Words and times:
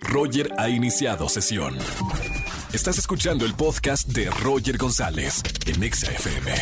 Roger 0.00 0.52
ha 0.58 0.68
iniciado 0.68 1.28
sesión. 1.28 1.76
Estás 2.72 2.98
escuchando 2.98 3.44
el 3.44 3.54
podcast 3.54 4.08
de 4.08 4.30
Roger 4.30 4.76
González 4.76 5.42
en 5.66 5.82
Exa 5.82 6.10
FM. 6.12 6.52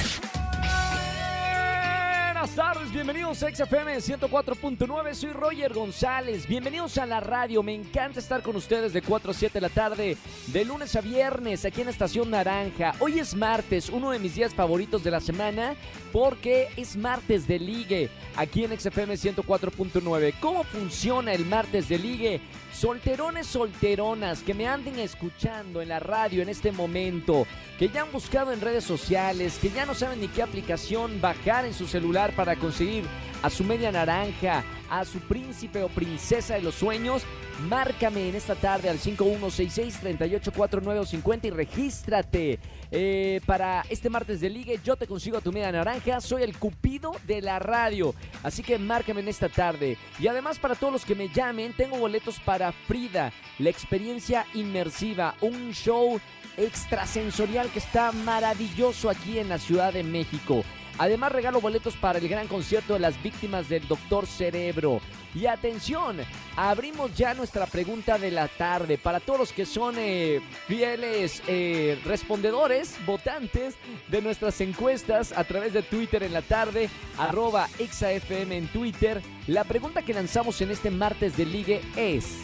Buenas 2.32 2.54
tardes, 2.54 2.92
bienvenidos 2.92 3.42
a 3.42 3.50
XFM 3.52 3.96
104.9, 3.96 5.14
soy 5.14 5.32
Roger 5.32 5.72
González, 5.74 6.46
bienvenidos 6.46 6.96
a 6.96 7.06
la 7.06 7.18
radio, 7.18 7.62
me 7.62 7.74
encanta 7.74 8.20
estar 8.20 8.40
con 8.42 8.54
ustedes 8.54 8.93
de 8.93 9.02
4 9.02 9.30
a 9.32 9.34
7 9.34 9.54
de 9.54 9.61
la 9.61 9.68
tarde, 9.68 10.16
de 10.46 10.64
lunes 10.64 10.95
a 10.95 11.00
viernes, 11.00 11.64
aquí 11.64 11.80
en 11.80 11.88
Estación 11.88 12.30
Naranja. 12.30 12.95
Hoy 13.00 13.18
es 13.18 13.34
martes, 13.34 13.88
uno 13.88 14.12
de 14.12 14.20
mis 14.20 14.36
días 14.36 14.54
favoritos 14.54 15.02
de 15.02 15.11
la 15.11 15.20
semana, 15.20 15.74
porque 16.12 16.68
es 16.77 16.96
martes 16.96 17.48
de 17.48 17.58
ligue, 17.58 18.11
aquí 18.36 18.62
en 18.62 18.79
XFM 18.79 19.14
104.9. 19.14 20.34
¿Cómo 20.40 20.62
funciona 20.62 21.32
el 21.32 21.46
martes 21.46 21.88
de 21.88 21.98
ligue? 21.98 22.40
Solterones, 22.77 23.46
solteronas 23.46 24.42
que 24.42 24.52
me 24.52 24.69
anden 24.69 24.98
escuchando 24.98 25.80
en 25.80 25.88
la 25.88 25.98
radio 25.98 26.42
en 26.42 26.51
este 26.51 26.73
momento, 26.73 27.46
que 27.78 27.88
ya 27.88 28.02
han 28.02 28.12
buscado 28.12 28.52
en 28.52 28.60
redes 28.60 28.84
sociales, 28.84 29.59
que 29.59 29.70
ya 29.70 29.87
no 29.87 29.95
saben 29.95 30.20
ni 30.20 30.28
qué 30.28 30.42
aplicación 30.42 31.18
bajar 31.23 31.65
en 31.65 31.73
su 31.73 31.87
celular 31.87 32.34
para 32.37 32.54
conseguir 32.56 33.04
a 33.42 33.48
su 33.48 33.65
media 33.65 33.91
naranja, 33.91 34.62
a 34.90 35.04
su 35.04 35.20
príncipe 35.20 35.82
o 35.82 35.88
princesa 35.88 36.54
de 36.54 36.62
los 36.62 36.74
sueños, 36.74 37.22
márcame 37.68 38.28
en 38.28 38.34
esta 38.34 38.54
tarde 38.54 38.88
al 38.88 38.98
5166-384950 38.98 41.45
y 41.45 41.50
regístrate 41.50 42.59
eh, 42.90 43.40
para 43.46 43.84
este 43.88 44.10
martes 44.10 44.40
de 44.40 44.50
ligue. 44.50 44.80
Yo 44.84 44.96
te 44.96 45.06
consigo 45.06 45.38
a 45.38 45.40
tu 45.40 45.52
media 45.52 45.70
naranja, 45.72 46.20
soy 46.20 46.42
el 46.42 46.59
cupido 46.59 47.12
de 47.26 47.40
la 47.42 47.59
radio, 47.59 48.14
así 48.42 48.62
que 48.62 48.78
márcame 48.78 49.20
en 49.20 49.28
esta 49.28 49.48
tarde. 49.48 49.96
Y 50.18 50.26
además 50.28 50.59
para 50.59 50.74
todos 50.74 50.92
los 50.92 51.04
que 51.04 51.14
me 51.14 51.28
llamen, 51.28 51.74
tengo 51.74 51.98
boletos 51.98 52.40
para 52.40 52.73
Frida, 52.73 53.32
la 53.59 53.70
experiencia 53.70 54.46
inmersiva, 54.54 55.34
un 55.40 55.73
show 55.73 56.20
extrasensorial 56.57 57.71
que 57.71 57.79
está 57.79 58.12
maravilloso 58.12 59.10
aquí 59.10 59.38
en 59.38 59.49
la 59.49 59.59
Ciudad 59.59 59.93
de 59.93 60.02
México. 60.02 60.65
Además 60.99 61.32
regalo 61.32 61.60
boletos 61.60 61.95
para 61.95 62.18
el 62.18 62.29
gran 62.29 62.49
concierto 62.49 62.95
de 62.95 63.01
las 63.01 63.23
víctimas 63.23 63.68
del 63.68 63.87
Doctor 63.87 64.26
Cerebro. 64.26 65.00
Y 65.34 65.44
atención, 65.44 66.16
abrimos 66.56 67.15
ya 67.15 67.34
nuestra 67.34 67.66
pregunta 67.66 68.16
de 68.16 68.31
la 68.31 68.49
tarde 68.49 68.97
para 68.97 69.21
todos 69.21 69.38
los 69.38 69.53
que 69.53 69.66
son 69.66 69.97
eh, 69.99 70.41
fieles 70.66 71.43
eh, 71.47 72.00
respondedores, 72.06 72.97
votantes 73.04 73.75
de 74.09 74.22
nuestras 74.22 74.59
encuestas 74.62 75.32
a 75.37 75.44
través 75.44 75.75
de 75.75 75.82
Twitter 75.82 76.22
en 76.22 76.32
la 76.32 76.41
tarde, 76.41 76.88
arroba 77.19 77.69
exafm 77.78 78.50
en 78.53 78.66
Twitter. 78.69 79.21
La 79.47 79.65
pregunta 79.65 80.00
que 80.00 80.15
lanzamos 80.15 80.59
en 80.62 80.71
este 80.71 80.91
martes 80.91 81.37
de 81.37 81.44
ligue 81.44 81.82
es, 81.94 82.38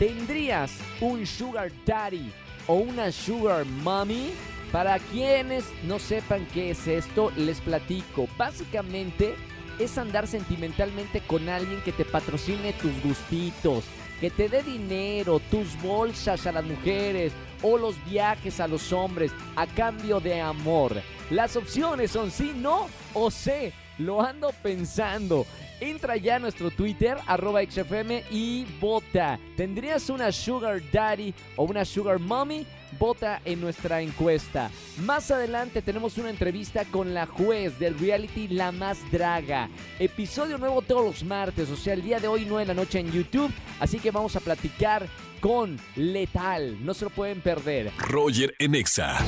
¿tendrías 0.00 0.72
un 1.00 1.24
sugar 1.24 1.70
daddy 1.86 2.32
o 2.66 2.74
una 2.74 3.12
sugar 3.12 3.64
mommy? 3.64 4.32
Para 4.72 4.98
quienes 4.98 5.64
no 5.84 5.98
sepan 5.98 6.46
qué 6.54 6.70
es 6.70 6.86
esto, 6.86 7.30
les 7.36 7.60
platico. 7.60 8.26
Básicamente 8.38 9.34
es 9.78 9.98
andar 9.98 10.26
sentimentalmente 10.26 11.20
con 11.20 11.48
alguien 11.48 11.82
que 11.82 11.92
te 11.92 12.04
patrocine 12.04 12.72
tus 12.72 12.92
gustitos, 13.02 13.84
que 14.20 14.30
te 14.30 14.48
dé 14.48 14.62
dinero, 14.62 15.40
tus 15.50 15.80
bolsas 15.82 16.46
a 16.46 16.52
las 16.52 16.64
mujeres 16.64 17.32
o 17.62 17.76
los 17.76 18.02
viajes 18.06 18.60
a 18.60 18.68
los 18.68 18.92
hombres 18.92 19.32
a 19.56 19.66
cambio 19.66 20.20
de 20.20 20.40
amor. 20.40 21.02
Las 21.30 21.56
opciones 21.56 22.10
son 22.10 22.30
sí, 22.30 22.52
no 22.54 22.88
o 23.14 23.30
sé. 23.30 23.72
Lo 23.98 24.22
ando 24.22 24.52
pensando. 24.62 25.46
Entra 25.82 26.16
ya 26.16 26.36
a 26.36 26.38
nuestro 26.38 26.70
Twitter, 26.70 27.18
arroba 27.26 27.60
XFM 27.60 28.22
y 28.30 28.64
vota. 28.80 29.40
¿Tendrías 29.56 30.10
una 30.10 30.30
Sugar 30.30 30.80
Daddy 30.92 31.34
o 31.56 31.64
una 31.64 31.84
Sugar 31.84 32.20
Mommy? 32.20 32.64
Vota 32.98 33.40
en 33.44 33.60
nuestra 33.60 34.00
encuesta. 34.00 34.70
Más 34.98 35.30
adelante 35.30 35.82
tenemos 35.82 36.18
una 36.18 36.30
entrevista 36.30 36.84
con 36.84 37.14
la 37.14 37.26
juez 37.26 37.78
del 37.78 37.98
reality 37.98 38.48
La 38.48 38.72
Más 38.72 38.98
Draga. 39.10 39.68
Episodio 39.98 40.58
nuevo 40.58 40.82
todos 40.82 41.04
los 41.04 41.24
martes, 41.24 41.70
o 41.70 41.76
sea, 41.76 41.94
el 41.94 42.02
día 42.02 42.20
de 42.20 42.28
hoy 42.28 42.44
9 42.46 42.62
de 42.62 42.74
la 42.74 42.80
noche 42.80 42.98
en 42.98 43.10
YouTube. 43.10 43.52
Así 43.80 43.98
que 43.98 44.10
vamos 44.10 44.36
a 44.36 44.40
platicar 44.40 45.06
con 45.42 45.76
Letal. 45.96 46.84
No 46.84 46.94
se 46.94 47.04
lo 47.04 47.10
pueden 47.10 47.40
perder. 47.40 47.90
Roger 47.98 48.54
en 48.60 48.76
Exa. 48.76 49.18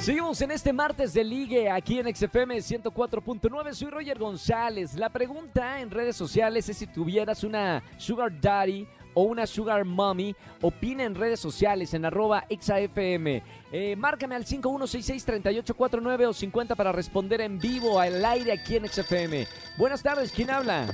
Seguimos 0.00 0.40
en 0.42 0.52
este 0.52 0.72
martes 0.72 1.12
de 1.12 1.24
ligue 1.24 1.68
aquí 1.68 1.98
en 1.98 2.14
XFM 2.14 2.56
104.9. 2.56 3.74
Soy 3.74 3.90
Roger 3.90 4.18
González. 4.18 4.94
La 4.94 5.10
pregunta 5.10 5.80
en 5.80 5.90
redes 5.90 6.16
sociales 6.16 6.68
es 6.68 6.78
si 6.78 6.86
tuvieras 6.86 7.42
una 7.42 7.82
Sugar 7.98 8.40
Daddy 8.40 8.86
o 9.14 9.22
una 9.24 9.46
Sugar 9.46 9.84
Mommy. 9.84 10.34
Opina 10.60 11.04
en 11.04 11.14
redes 11.14 11.40
sociales 11.40 11.94
en 11.94 12.04
arroba 12.04 12.44
XAFM. 12.50 13.42
Eh, 13.72 13.96
márcame 13.96 14.34
al 14.34 14.44
5166-3849 14.44 16.26
o 16.26 16.32
50 16.32 16.74
para 16.74 16.92
responder 16.92 17.40
en 17.40 17.58
vivo 17.58 18.00
al 18.00 18.24
aire 18.24 18.52
aquí 18.52 18.76
en 18.76 18.86
XFM. 18.88 19.46
Buenas 19.78 20.02
tardes, 20.02 20.32
¿quién 20.32 20.50
habla? 20.50 20.86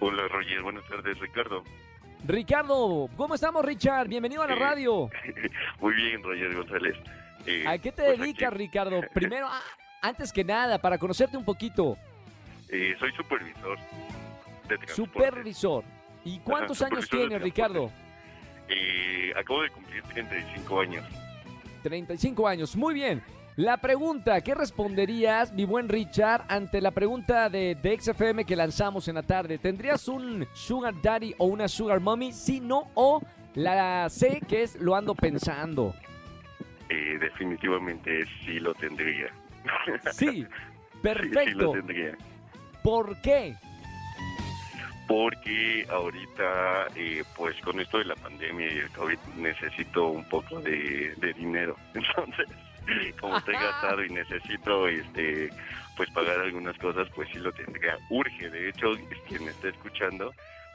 Hola 0.00 0.28
Roger, 0.28 0.62
buenas 0.62 0.84
tardes 0.88 1.18
Ricardo. 1.18 1.62
Ricardo, 2.26 3.08
¿cómo 3.16 3.34
estamos 3.34 3.64
Richard? 3.64 4.08
Bienvenido 4.08 4.42
a 4.42 4.46
la 4.46 4.54
Eh, 4.54 4.58
radio. 4.58 5.08
Muy 5.80 5.94
bien 5.94 6.22
Roger 6.22 6.54
González. 6.54 6.96
Eh, 7.46 7.64
¿A 7.66 7.78
qué 7.78 7.92
te 7.92 8.02
pues 8.04 8.18
dedicas 8.18 8.48
aquí, 8.48 8.58
Ricardo? 8.58 9.00
Primero, 9.14 9.46
ah, 9.48 9.60
antes 10.02 10.32
que 10.32 10.44
nada, 10.44 10.78
para 10.78 10.98
conocerte 10.98 11.36
un 11.36 11.44
poquito. 11.44 11.96
soy 12.68 13.12
supervisor 13.16 13.78
de. 14.68 14.94
Supervisor. 14.94 15.84
¿Y 16.24 16.38
cuántos 16.40 16.82
años 16.82 17.08
tienes. 17.08 17.40
Ricardo? 17.40 17.90
Eh, 18.68 19.32
acabo 19.36 19.62
de 19.62 19.70
cumplir 19.70 20.02
35 20.04 20.80
años. 20.80 21.04
35 21.82 22.46
años. 22.48 22.76
Muy 22.76 22.94
bien. 22.94 23.22
La 23.56 23.76
pregunta, 23.78 24.40
¿qué 24.40 24.54
responderías, 24.54 25.52
mi 25.52 25.64
buen 25.64 25.88
Richard, 25.88 26.44
ante 26.48 26.80
la 26.80 26.92
pregunta 26.92 27.50
de, 27.50 27.74
de 27.74 27.98
XFM 27.98 28.44
que 28.44 28.54
lanzamos 28.56 29.08
en 29.08 29.16
la 29.16 29.22
tarde? 29.22 29.58
¿Tendrías 29.58 30.06
un 30.08 30.46
Sugar 30.54 30.94
Daddy 31.02 31.34
o 31.36 31.46
una 31.46 31.68
Sugar 31.68 32.00
Mommy? 32.00 32.32
Sí, 32.32 32.60
no, 32.60 32.88
o 32.94 33.20
la 33.54 34.08
C, 34.08 34.40
que 34.48 34.62
es 34.62 34.76
lo 34.76 34.94
ando 34.94 35.14
pensando. 35.14 35.94
Eh, 36.88 37.18
definitivamente 37.20 38.24
sí 38.44 38.60
lo 38.60 38.72
tendría. 38.74 39.26
Sí, 40.12 40.26
Sí, 40.26 40.26
sí 40.30 40.42
lo 40.42 41.02
perfecto. 41.02 41.72
tendría. 41.72 42.16
¿Por 42.82 43.20
qué? 43.20 43.56
Porque 45.10 45.84
ahorita, 45.90 46.86
eh, 46.94 47.24
pues 47.34 47.60
con 47.62 47.80
esto 47.80 47.98
de 47.98 48.04
la 48.04 48.14
pandemia 48.14 48.72
y 48.72 48.78
el 48.78 48.90
COVID, 48.90 49.18
necesito 49.38 50.06
un 50.06 50.24
poco 50.28 50.60
de, 50.60 51.12
de 51.16 51.32
dinero. 51.32 51.76
Entonces, 51.94 52.46
como 53.20 53.36
estoy 53.38 53.54
gastado 53.54 54.04
y 54.04 54.10
necesito, 54.10 54.86
este, 54.86 55.50
pues 55.96 56.08
pagar 56.10 56.38
algunas 56.38 56.78
cosas, 56.78 57.08
pues 57.12 57.28
sí 57.32 57.40
lo 57.40 57.50
tendría. 57.50 57.98
Urge, 58.08 58.50
de 58.50 58.68
hecho, 58.68 58.92
quien 59.28 59.46
me 59.46 59.50
esté 59.50 59.70
escuchando, 59.70 60.32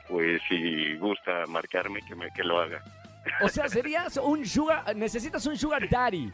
pues 0.09 0.41
si 0.49 0.97
gusta 0.97 1.45
marcarme, 1.47 2.01
que, 2.01 2.13
me, 2.13 2.29
que 2.31 2.43
lo 2.43 2.59
haga. 2.59 2.83
O 3.41 3.47
sea, 3.47 3.69
serías 3.69 4.17
un 4.17 4.45
Sugar, 4.45 4.93
necesitas 4.97 5.45
un 5.45 5.55
Sugar 5.55 5.87
Daddy. 5.87 6.29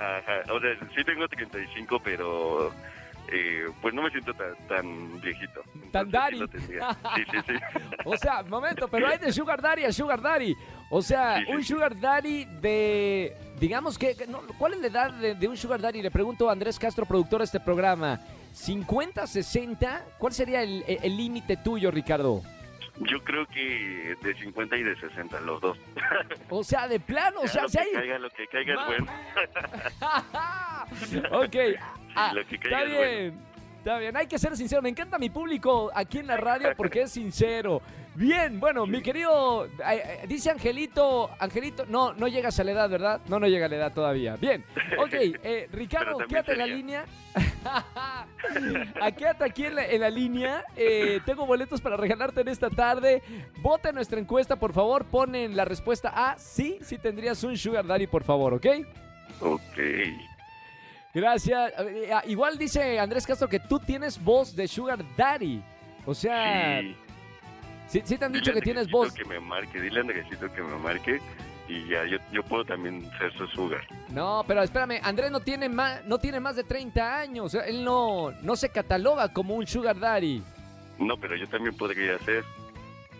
Ajá, 0.00 0.42
o 0.52 0.58
sea, 0.58 0.76
sí 0.92 1.04
tengo 1.04 1.28
35, 1.28 2.00
pero 2.02 2.72
eh, 3.30 3.66
pues 3.82 3.94
no 3.94 4.02
me 4.02 4.10
siento 4.10 4.32
tan, 4.34 4.54
tan 4.68 5.20
viejito. 5.20 5.62
Tan 5.92 6.10
daddy. 6.10 6.38
sí. 6.52 6.74
Sí, 7.16 7.38
sí. 7.46 7.54
O 8.04 8.16
sea, 8.16 8.42
momento, 8.42 8.88
pero 8.88 9.08
hay 9.08 9.18
de 9.18 9.32
Sugar 9.32 9.60
Daddy 9.60 9.84
a 9.84 9.92
Sugar 9.92 10.20
Daddy. 10.20 10.54
O 10.90 11.02
sea, 11.02 11.42
un. 11.48 11.62
Sugar 11.62 11.98
Daddy 11.98 12.46
de. 12.60 13.34
Digamos 13.60 13.98
que. 13.98 14.14
no, 14.28 14.40
¿Cuál 14.58 14.74
es 14.74 14.80
la 14.80 14.86
edad 14.86 15.12
de, 15.12 15.34
de 15.34 15.48
un 15.48 15.56
Sugar 15.56 15.80
Daddy? 15.80 16.02
Le 16.02 16.10
pregunto 16.10 16.48
a 16.48 16.52
Andrés 16.52 16.78
Castro, 16.78 17.04
productor 17.06 17.40
de 17.40 17.44
este 17.44 17.60
programa. 17.60 18.20
¿50, 18.54 19.26
60? 19.26 20.04
¿Cuál 20.18 20.32
sería 20.32 20.62
el 20.62 21.16
límite 21.16 21.56
tuyo, 21.58 21.90
Ricardo? 21.90 22.42
Yo 23.00 23.22
creo 23.22 23.46
que 23.46 24.16
de 24.22 24.34
50 24.34 24.76
y 24.76 24.82
de 24.82 24.96
60, 24.98 25.40
los 25.40 25.60
dos. 25.60 25.78
O 26.50 26.64
sea, 26.64 26.88
de 26.88 26.98
plano, 26.98 27.40
o 27.42 27.46
sea, 27.46 27.62
lo 27.62 27.68
si 27.68 27.76
que 27.78 27.84
hay. 27.84 27.92
caiga, 27.92 28.18
lo 28.18 28.30
que 28.30 28.46
caiga 28.48 28.74
es 28.74 28.86
bueno. 28.86 29.12
ok, 31.44 31.56
ah, 32.18 32.32
lo 32.34 32.46
que 32.46 32.56
está 32.56 32.82
es 32.82 32.90
bien. 32.90 33.48
Está 33.78 33.98
bien, 33.98 34.16
hay 34.16 34.26
que 34.26 34.38
ser 34.38 34.56
sincero. 34.56 34.82
Me 34.82 34.88
encanta 34.88 35.18
mi 35.18 35.30
público 35.30 35.90
aquí 35.94 36.18
en 36.18 36.26
la 36.26 36.36
radio 36.48 36.70
porque 36.76 37.02
es 37.02 37.12
sincero. 37.12 37.80
Bien, 38.16 38.58
bueno, 38.58 38.84
mi 38.84 39.00
querido, 39.00 39.66
eh, 39.66 39.70
eh, 39.86 40.24
dice 40.26 40.50
Angelito, 40.50 41.30
Angelito, 41.38 41.86
no, 41.86 42.12
no 42.14 42.26
llegas 42.26 42.58
a 42.58 42.64
la 42.64 42.72
edad, 42.72 42.90
¿verdad? 42.90 43.20
No, 43.28 43.38
no 43.38 43.46
llega 43.46 43.66
a 43.66 43.68
la 43.68 43.76
edad 43.76 43.92
todavía. 43.92 44.34
Bien, 44.34 44.64
ok, 44.98 45.12
eh, 45.14 45.68
Ricardo, 45.70 46.18
quédate 46.26 46.52
en 46.52 46.58
la 46.58 46.66
línea. 46.66 47.04
Ah, 49.00 49.12
quédate 49.12 49.44
aquí 49.44 49.66
en 49.66 49.74
la, 49.76 49.86
en 49.86 50.00
la 50.00 50.10
línea. 50.10 50.64
Eh, 50.76 51.20
tengo 51.24 51.46
boletos 51.46 51.80
para 51.80 51.96
regalarte 51.96 52.40
en 52.40 52.48
esta 52.48 52.70
tarde. 52.70 53.22
Vota 53.60 53.92
nuestra 53.92 54.18
encuesta, 54.18 54.56
por 54.56 54.72
favor. 54.72 55.04
Ponen 55.04 55.54
la 55.56 55.64
respuesta 55.64 56.12
A, 56.14 56.38
sí, 56.38 56.78
sí 56.80 56.98
tendrías 56.98 57.44
un 57.44 57.56
Sugar 57.56 57.86
Daddy, 57.86 58.06
por 58.06 58.24
favor, 58.24 58.54
¿ok? 58.54 58.66
Ok. 59.40 59.78
Gracias. 61.20 61.72
Eh, 61.78 62.10
ah, 62.12 62.22
Igual 62.26 62.56
dice 62.58 62.98
Andrés 62.98 63.26
Castro 63.26 63.48
que 63.48 63.58
tú 63.60 63.78
tienes 63.78 64.22
voz 64.22 64.54
de 64.54 64.68
Sugar 64.68 64.98
Daddy. 65.16 65.62
O 66.06 66.14
sea, 66.14 66.80
Sí. 66.80 66.96
Sí, 67.88 68.02
sí 68.04 68.18
te 68.18 68.24
han 68.26 68.32
dicho 68.32 68.50
Dile 68.50 68.60
que 68.60 68.64
tienes 68.64 68.90
voz. 68.90 69.12
que 69.14 69.24
me 69.24 69.40
marque, 69.40 69.80
dile 69.80 69.98
a 69.98 70.02
Andresito 70.02 70.52
que 70.52 70.60
me 70.62 70.76
marque 70.76 71.20
y 71.68 71.88
ya 71.88 72.04
yo, 72.04 72.18
yo 72.32 72.42
puedo 72.42 72.62
también 72.64 73.10
ser 73.18 73.32
su 73.32 73.46
sugar. 73.48 73.80
No, 74.10 74.44
pero 74.46 74.62
espérame, 74.62 75.00
Andrés 75.02 75.30
no 75.30 75.40
tiene 75.40 75.68
más, 75.70 76.04
no 76.04 76.18
tiene 76.18 76.38
más 76.38 76.54
de 76.56 76.64
30 76.64 77.18
años. 77.20 77.54
Él 77.54 77.82
no, 77.84 78.30
no 78.42 78.56
se 78.56 78.68
cataloga 78.68 79.32
como 79.32 79.54
un 79.54 79.66
sugar 79.66 79.98
daddy. 79.98 80.42
No, 80.98 81.16
pero 81.16 81.34
yo 81.36 81.48
también 81.48 81.74
podría 81.76 82.18
ser. 82.18 82.44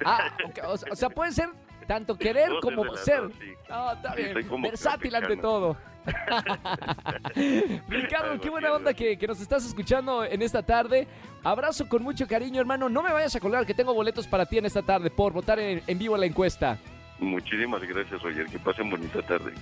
Ah, 0.05 0.37
ok, 0.45 0.59
o, 0.67 0.77
sea- 0.77 0.93
o 0.93 0.97
sea, 0.97 1.09
puede 1.11 1.33
ser 1.33 1.49
tanto 1.87 2.19
querer 2.19 2.51
como 2.61 2.95
ser. 2.97 3.23
dos, 3.23 3.33
sí. 3.41 3.53
Ah, 3.71 3.95
está 3.97 4.15
bien. 4.15 4.35
Versátil 4.63 5.15
ante 5.15 5.37
todo. 5.39 5.77
Ricardo, 7.89 8.41
qué 8.41 8.51
buena 8.51 8.73
onda 8.73 8.95
que, 8.95 9.19
que 9.19 9.27
nos 9.27 9.41
estás 9.41 9.65
escuchando 9.65 10.25
en 10.25 10.43
esta 10.43 10.63
tarde. 10.63 11.07
Abrazo 11.45 11.89
con 11.89 12.03
mucho 12.03 12.27
cariño, 12.27 12.61
hermano. 12.61 12.89
No 12.89 13.03
me 13.03 13.13
vayas 13.13 13.35
a 13.37 13.41
colgar 13.41 13.67
que 13.67 13.75
tengo 13.75 13.95
boletos 13.95 14.27
para 14.27 14.47
ti 14.47 14.59
en 14.59 14.67
esta 14.67 14.83
tarde 14.83 15.11
por 15.11 15.33
votar 15.33 15.59
en, 15.59 15.83
en 15.87 15.99
vivo 15.99 16.17
la 16.17 16.27
encuesta. 16.27 16.79
Muchísimas 17.19 17.83
gracias, 17.83 18.23
Roger. 18.23 18.47
Que 18.47 18.59
pasen 18.59 18.91
bonita 18.91 19.23
tarde. 19.23 19.53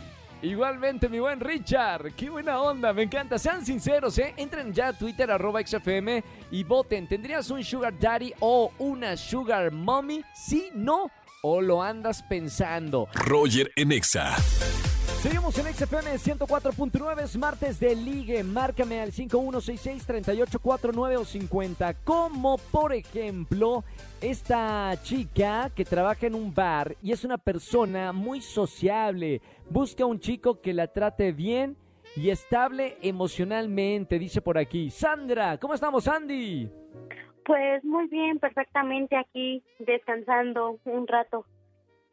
Igualmente, 0.43 1.09
mi 1.09 1.19
buen 1.19 1.41
Richard. 1.41 2.13
Qué 2.15 2.29
buena 2.29 2.61
onda, 2.61 2.93
me 2.93 3.03
encanta. 3.03 3.39
Sean 3.39 3.65
sinceros, 3.65 4.19
¿eh? 4.19 4.35
Entren 4.37 4.73
ya 4.73 4.89
a 4.89 4.93
Twitter, 4.93 5.31
arroba 5.31 5.61
XFM 5.67 6.23
y 6.51 6.65
voten. 6.65 7.09
¿Tendrías 7.09 7.51
un 7.51 7.65
sugar 7.65 7.99
daddy 7.99 8.35
o 8.41 8.71
una 8.79 9.17
sugar 9.17 9.73
mommy? 9.73 10.23
Sí, 10.35 10.71
no, 10.75 11.11
o 11.43 11.61
lo 11.63 11.83
andas 11.83 12.23
pensando. 12.23 13.09
Roger 13.15 13.73
en 13.77 13.93
Exa. 13.93 14.37
Seguimos 15.27 15.59
en 15.59 15.67
XFM 15.75 16.15
104.9, 16.19 17.25
es 17.25 17.37
martes 17.37 17.81
de 17.81 17.97
ligue. 17.97 18.45
Márcame 18.45 19.01
al 19.01 19.11
5166-3849 19.11 21.17
o 21.17 21.25
50. 21.25 21.95
Como 22.05 22.59
por 22.71 22.93
ejemplo, 22.93 23.83
esta 24.21 24.95
chica 25.03 25.73
que 25.75 25.85
trabaja 25.85 26.29
en 26.29 26.37
un 26.37 26.55
bar 26.55 26.95
y 27.03 27.11
es 27.11 27.25
una 27.25 27.39
persona 27.39 28.13
muy 28.13 28.41
sociable. 28.41 29.41
Busca 29.69 30.07
un 30.07 30.21
chico 30.21 30.61
que 30.61 30.73
la 30.73 30.87
trate 30.87 31.33
bien 31.33 31.77
y 32.15 32.31
estable 32.31 32.97
emocionalmente, 33.03 34.21
dice 34.21 34.41
por 34.41 34.59
aquí. 34.59 34.91
Sandra, 34.91 35.59
¿cómo 35.59 35.75
estamos, 35.75 36.07
Andy? 36.07 36.71
Pues 37.45 37.83
muy 37.83 38.07
bien, 38.07 38.39
perfectamente 38.39 39.17
aquí 39.17 39.65
descansando 39.81 40.79
un 40.85 41.09
rato. 41.09 41.45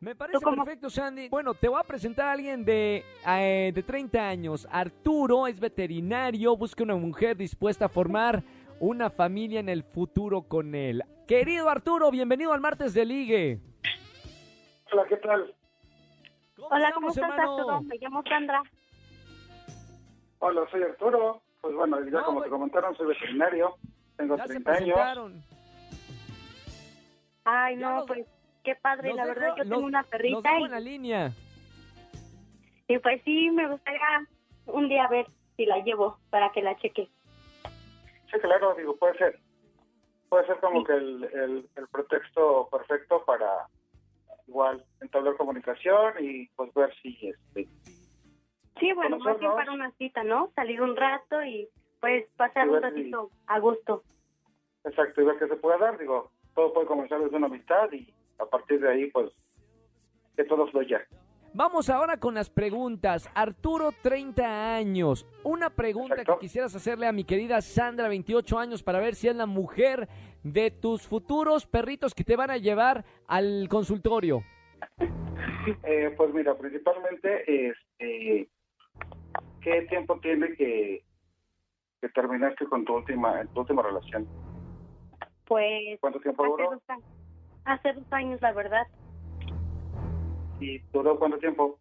Me 0.03 0.15
parece 0.15 0.43
cómo? 0.43 0.65
perfecto, 0.65 0.89
Sandy. 0.89 1.29
Bueno, 1.29 1.53
te 1.53 1.69
voy 1.69 1.79
a 1.79 1.83
presentar 1.83 2.27
a 2.27 2.31
alguien 2.33 2.65
de, 2.65 3.05
eh, 3.25 3.71
de 3.73 3.83
30 3.83 4.27
años. 4.27 4.67
Arturo 4.69 5.47
es 5.47 5.57
veterinario, 5.61 6.57
busca 6.57 6.83
una 6.83 6.95
mujer 6.97 7.37
dispuesta 7.37 7.85
a 7.85 7.89
formar 7.89 8.43
una 8.81 9.09
familia 9.09 9.61
en 9.61 9.69
el 9.69 9.83
futuro 9.83 10.41
con 10.41 10.75
él. 10.75 11.03
Querido 11.25 11.69
Arturo, 11.69 12.11
bienvenido 12.11 12.51
al 12.51 12.59
martes 12.59 12.93
de 12.93 13.05
Ligue. 13.05 13.59
Hola, 14.91 15.05
¿qué 15.07 15.15
tal? 15.17 15.55
Hola, 16.69 16.91
¿cómo 16.93 17.07
estás, 17.07 17.31
Arturo? 17.31 17.81
Me 17.83 17.95
llamo 17.97 18.23
Sandra. 18.23 18.61
Hola, 20.39 20.67
soy 20.69 20.83
Arturo. 20.83 21.41
Pues 21.61 21.73
bueno, 21.75 21.97
ya 22.03 22.11
No, 22.19 22.25
como 22.25 22.41
te 22.43 22.49
comentaron, 22.49 22.93
soy 22.97 23.07
veterinario. 23.07 23.77
Tengo 24.17 24.35
Ya 24.35 24.43
se 24.43 24.49
30 24.49 24.71
años. 24.71 24.83
presentaron. 24.83 25.43
Ay, 27.45 27.77
Ya 27.77 27.89
no, 27.89 27.95
los- 27.99 28.07
pues 28.07 28.27
qué 28.63 28.75
padre, 28.75 29.09
Los 29.09 29.17
la 29.17 29.25
dejo- 29.25 29.35
verdad 29.39 29.55
yo 29.57 29.63
los- 29.63 29.69
tengo 29.69 29.85
una 29.85 30.03
perrita 30.03 30.49
dejo 30.49 30.61
y, 30.61 30.63
en 30.65 30.71
la 30.71 30.79
línea. 30.79 31.31
y 32.87 32.97
pues 32.99 33.21
sí, 33.23 33.49
me 33.51 33.67
gustaría 33.67 34.01
un 34.67 34.87
día 34.89 35.07
ver 35.07 35.25
si 35.57 35.65
la 35.65 35.79
llevo 35.83 36.17
para 36.29 36.51
que 36.51 36.61
la 36.61 36.75
cheque. 36.77 37.09
Sí, 38.31 38.39
claro, 38.39 38.73
digo, 38.75 38.95
puede 38.97 39.17
ser. 39.17 39.39
Puede 40.29 40.47
ser 40.47 40.57
como 40.57 40.83
que 40.83 40.93
el, 40.93 41.23
el, 41.25 41.69
el 41.75 41.87
pretexto 41.89 42.67
perfecto 42.71 43.23
para 43.25 43.67
igual 44.47 44.83
entablar 45.01 45.35
comunicación 45.37 46.13
y 46.19 46.47
pues 46.55 46.73
ver 46.73 46.93
si 47.01 47.15
este 47.29 47.67
Sí, 48.79 48.91
bueno, 48.93 49.19
más 49.19 49.39
bien 49.39 49.51
para 49.53 49.71
una 49.71 49.91
cita, 49.91 50.23
¿no? 50.23 50.51
Salir 50.55 50.81
un 50.81 50.95
rato 50.95 51.43
y 51.43 51.69
pues 52.01 52.25
pasar 52.35 52.65
Y 52.65 52.69
un 52.71 52.75
si- 52.77 52.81
ratito 52.81 53.29
a 53.47 53.59
gusto. 53.59 54.03
exacto 54.83 55.21
y 55.21 55.25
ver 55.25 55.37
qué 55.37 55.47
se 55.47 55.55
puede 55.55 55.77
dar. 55.77 55.97
Digo, 55.99 56.31
todo 56.55 56.73
puede 56.73 56.87
comenzar 56.87 57.21
desde 57.21 57.37
una 57.37 57.45
amistad 57.47 57.91
y 57.91 58.11
a 58.39 58.45
partir 58.45 58.79
de 58.79 58.89
ahí 58.89 59.11
pues 59.11 59.31
que 60.35 60.43
todo 60.45 60.67
fluya. 60.67 61.05
Vamos 61.55 61.91
ahora 61.91 62.17
con 62.17 62.33
las 62.33 62.49
preguntas. 62.49 63.29
Arturo, 63.35 63.91
30 64.01 64.75
años. 64.75 65.27
Una 65.43 65.69
pregunta 65.69 66.15
Exacto. 66.15 66.39
que 66.39 66.47
quisieras 66.47 66.75
hacerle 66.75 67.05
a 67.05 67.11
mi 67.11 67.25
querida 67.25 67.61
Sandra, 67.61 68.07
28 68.07 68.57
años, 68.57 68.81
para 68.81 68.99
ver 68.99 69.13
si 69.13 69.27
es 69.27 69.35
la 69.35 69.45
mujer 69.45 70.09
de 70.41 70.71
tus 70.71 71.07
futuros 71.07 71.67
perritos 71.67 72.15
que 72.15 72.23
te 72.23 72.35
van 72.35 72.49
a 72.49 72.57
llevar 72.57 73.05
al 73.27 73.67
consultorio. 73.69 74.41
Eh, 75.83 76.13
pues 76.17 76.33
mira, 76.33 76.57
principalmente, 76.57 77.69
este, 77.69 78.49
¿qué 79.61 79.81
tiempo 79.89 80.19
tiene 80.21 80.53
que, 80.55 81.03
que 82.01 82.09
terminaste 82.09 82.65
con 82.65 82.83
tu 82.83 82.95
última, 82.95 83.45
tu 83.53 83.61
última 83.61 83.81
relación? 83.81 84.27
Pues 85.45 85.99
¿Cuánto 86.01 86.19
tiempo 86.19 86.45
duró? 86.45 86.81
Hace 87.65 87.93
dos 87.93 88.05
años, 88.11 88.41
la 88.41 88.53
verdad. 88.53 88.87
¿Y 90.59 90.79
duró 90.93 91.17
cuánto 91.19 91.37
tiempo? 91.39 91.79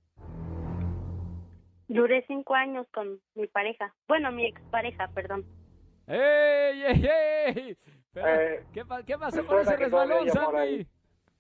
Duré 1.89 2.25
cinco 2.27 2.55
años 2.55 2.87
con 2.95 3.21
mi 3.35 3.47
pareja. 3.47 3.93
Bueno, 4.09 4.33
mi 4.33 4.47
expareja, 4.47 5.09
perdón. 5.09 5.45
¡Ey, 6.07 6.83
ey, 6.83 7.07
ey! 7.47 7.77
Pero, 8.13 8.27
Eh, 8.29 8.65
¿qué, 8.73 8.85
pa- 8.85 9.03
qué 9.03 9.17
pasó 9.19 9.45
con 9.47 9.61
ese 9.61 9.77
resbalón, 9.77 10.29
Sandy? 10.31 10.87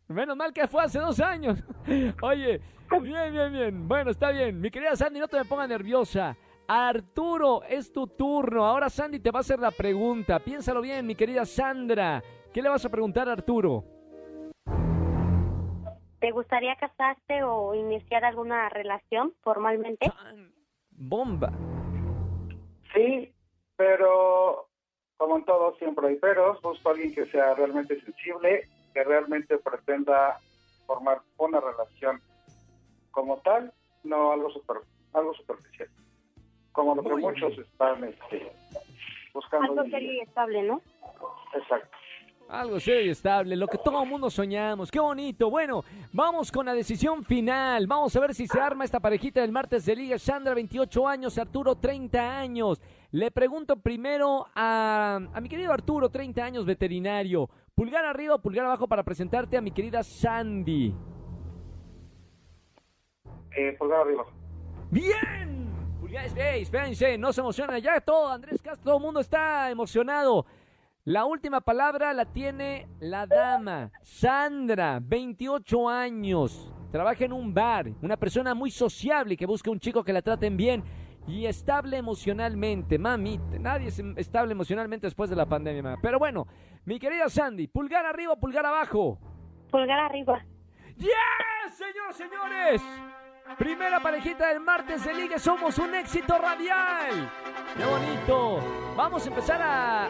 Menos 0.08 0.36
mal 0.36 0.52
que 0.52 0.66
fue 0.66 0.82
hace 0.82 0.98
dos 0.98 1.20
años. 1.20 1.62
Oye, 2.22 2.60
bien, 3.02 3.32
bien, 3.32 3.52
bien. 3.52 3.88
Bueno, 3.88 4.10
está 4.10 4.30
bien. 4.30 4.60
Mi 4.60 4.70
querida 4.70 4.94
Sandy, 4.94 5.20
no 5.20 5.28
te 5.28 5.38
me 5.38 5.44
pongas 5.46 5.68
nerviosa. 5.68 6.36
Arturo, 6.68 7.62
es 7.64 7.90
tu 7.92 8.06
turno. 8.06 8.64
Ahora 8.66 8.88
Sandy 8.90 9.20
te 9.20 9.30
va 9.30 9.38
a 9.38 9.40
hacer 9.40 9.58
la 9.58 9.70
pregunta. 9.70 10.38
Piénsalo 10.38 10.80
bien, 10.82 11.06
mi 11.06 11.14
querida 11.14 11.44
Sandra. 11.46 12.22
¿Qué 12.52 12.60
le 12.62 12.68
vas 12.68 12.84
a 12.84 12.90
preguntar 12.90 13.28
a 13.28 13.32
Arturo? 13.32 13.84
¿Te 16.22 16.30
gustaría 16.30 16.76
casarte 16.76 17.42
o 17.42 17.74
iniciar 17.74 18.24
alguna 18.24 18.68
relación 18.68 19.34
formalmente? 19.42 20.06
Chan, 20.06 20.52
Bomba. 20.92 21.50
Sí, 22.94 23.34
pero 23.74 24.68
como 25.16 25.38
en 25.38 25.44
todo 25.44 25.74
siempre 25.78 26.06
hay 26.06 26.14
peros. 26.14 26.62
Busco 26.62 26.90
a 26.90 26.92
alguien 26.92 27.12
que 27.12 27.26
sea 27.26 27.54
realmente 27.54 28.00
sensible, 28.02 28.68
que 28.94 29.02
realmente 29.02 29.58
pretenda 29.58 30.38
formar 30.86 31.22
una 31.38 31.58
relación 31.58 32.22
como 33.10 33.38
tal, 33.38 33.72
no 34.04 34.30
algo 34.30 34.48
super, 34.50 34.76
algo 35.14 35.34
superficial. 35.34 35.88
Como 36.70 36.94
lo 36.94 37.02
que 37.02 37.08
Muy 37.08 37.22
muchos 37.22 37.50
bien. 37.50 37.62
están 37.62 38.04
este, 38.04 38.52
buscando. 39.34 39.72
Algo 39.72 39.90
serio 39.90 40.12
y 40.12 40.20
estable, 40.20 40.62
¿no? 40.62 40.80
Exacto. 41.52 41.98
Algo 42.52 42.78
serio 42.78 43.06
y 43.06 43.08
estable, 43.08 43.56
lo 43.56 43.66
que 43.66 43.78
todo 43.78 44.02
el 44.02 44.08
mundo 44.10 44.28
soñamos. 44.28 44.90
Qué 44.90 45.00
bonito. 45.00 45.48
Bueno, 45.48 45.84
vamos 46.12 46.52
con 46.52 46.66
la 46.66 46.74
decisión 46.74 47.24
final. 47.24 47.86
Vamos 47.86 48.14
a 48.14 48.20
ver 48.20 48.34
si 48.34 48.46
se 48.46 48.60
arma 48.60 48.84
esta 48.84 49.00
parejita 49.00 49.40
del 49.40 49.50
martes 49.50 49.86
de 49.86 49.96
Liga. 49.96 50.18
Sandra, 50.18 50.52
28 50.52 51.08
años, 51.08 51.38
Arturo, 51.38 51.76
30 51.76 52.38
años. 52.38 52.82
Le 53.10 53.30
pregunto 53.30 53.76
primero 53.76 54.48
a, 54.54 55.18
a 55.32 55.40
mi 55.40 55.48
querido 55.48 55.72
Arturo, 55.72 56.10
30 56.10 56.44
años, 56.44 56.66
veterinario. 56.66 57.48
Pulgar 57.74 58.04
arriba 58.04 58.34
o 58.34 58.42
pulgar 58.42 58.66
abajo 58.66 58.86
para 58.86 59.02
presentarte 59.02 59.56
a 59.56 59.62
mi 59.62 59.70
querida 59.70 60.02
Sandy. 60.02 60.94
Eh, 63.56 63.76
pulgar 63.78 64.02
arriba. 64.02 64.26
¡Bien! 64.90 65.72
Pulgar, 65.98 66.26
ey, 66.36 66.60
espérense, 66.60 67.16
no 67.16 67.32
se 67.32 67.40
emociona. 67.40 67.78
Ya 67.78 67.98
todo, 68.02 68.28
Andrés 68.28 68.60
Castro, 68.60 68.84
todo 68.84 68.96
el 68.98 69.02
mundo 69.02 69.20
está 69.20 69.70
emocionado. 69.70 70.44
La 71.04 71.24
última 71.24 71.60
palabra 71.60 72.12
la 72.12 72.26
tiene 72.26 72.86
la 73.00 73.26
dama, 73.26 73.90
Sandra, 74.02 75.00
28 75.02 75.88
años. 75.88 76.72
Trabaja 76.92 77.24
en 77.24 77.32
un 77.32 77.52
bar, 77.52 77.90
una 78.02 78.16
persona 78.16 78.54
muy 78.54 78.70
sociable 78.70 79.36
que 79.36 79.44
busca 79.44 79.68
un 79.68 79.80
chico 79.80 80.04
que 80.04 80.12
la 80.12 80.22
traten 80.22 80.56
bien 80.56 80.84
y 81.26 81.46
estable 81.46 81.96
emocionalmente. 81.96 83.00
Mami, 83.00 83.40
nadie 83.58 83.88
es 83.88 83.98
estable 84.16 84.52
emocionalmente 84.52 85.08
después 85.08 85.28
de 85.28 85.34
la 85.34 85.46
pandemia. 85.46 85.82
ma. 85.82 85.96
Pero 86.00 86.20
bueno, 86.20 86.46
mi 86.84 87.00
querida 87.00 87.28
Sandy, 87.28 87.66
pulgar 87.66 88.06
arriba 88.06 88.34
o 88.34 88.38
pulgar 88.38 88.64
abajo. 88.64 89.18
Pulgar 89.72 89.98
arriba. 89.98 90.46
¡Yes, 90.98 91.74
señores, 91.76 92.16
señores! 92.16 92.82
Primera 93.58 94.00
parejita 94.00 94.48
del 94.48 94.60
martes 94.60 95.04
de 95.04 95.12
Liga, 95.12 95.38
somos 95.38 95.76
un 95.78 95.94
éxito 95.94 96.38
radial. 96.38 97.30
¡Qué 97.76 97.84
bonito! 97.84 98.60
Vamos 98.96 99.24
a 99.24 99.28
empezar 99.28 99.60
a... 99.60 100.08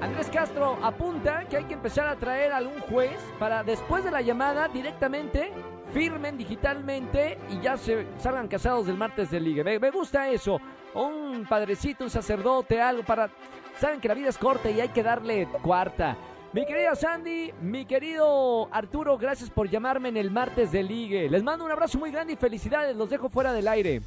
Andrés 0.00 0.30
Castro 0.30 0.78
apunta 0.82 1.44
que 1.46 1.56
hay 1.56 1.64
que 1.64 1.74
empezar 1.74 2.06
a 2.06 2.16
traer 2.16 2.52
a 2.52 2.58
algún 2.58 2.78
juez 2.80 3.18
para 3.38 3.64
después 3.64 4.04
de 4.04 4.10
la 4.10 4.20
llamada 4.20 4.68
directamente 4.68 5.52
firmen 5.92 6.36
digitalmente 6.36 7.38
y 7.50 7.60
ya 7.60 7.76
se 7.76 8.06
salgan 8.18 8.46
casados 8.46 8.86
del 8.86 8.96
martes 8.96 9.30
de 9.30 9.40
Liga. 9.40 9.64
Me, 9.64 9.78
me 9.78 9.90
gusta 9.90 10.28
eso. 10.28 10.60
Un 10.94 11.46
padrecito, 11.48 12.04
un 12.04 12.10
sacerdote, 12.10 12.80
algo 12.80 13.02
para... 13.02 13.30
Saben 13.78 14.00
que 14.00 14.08
la 14.08 14.14
vida 14.14 14.28
es 14.28 14.38
corta 14.38 14.70
y 14.70 14.80
hay 14.80 14.88
que 14.88 15.02
darle 15.02 15.48
cuarta. 15.62 16.16
Mi 16.58 16.66
querida 16.66 16.96
Sandy, 16.96 17.52
mi 17.62 17.84
querido 17.84 18.68
Arturo, 18.72 19.16
gracias 19.16 19.48
por 19.48 19.70
llamarme 19.70 20.08
en 20.08 20.16
el 20.16 20.32
martes 20.32 20.72
de 20.72 20.82
ligue. 20.82 21.30
Les 21.30 21.44
mando 21.44 21.64
un 21.64 21.70
abrazo 21.70 22.00
muy 22.00 22.10
grande 22.10 22.32
y 22.32 22.36
felicidades. 22.36 22.96
Los 22.96 23.10
dejo 23.10 23.28
fuera 23.28 23.52
del 23.52 23.68
aire. 23.68 24.00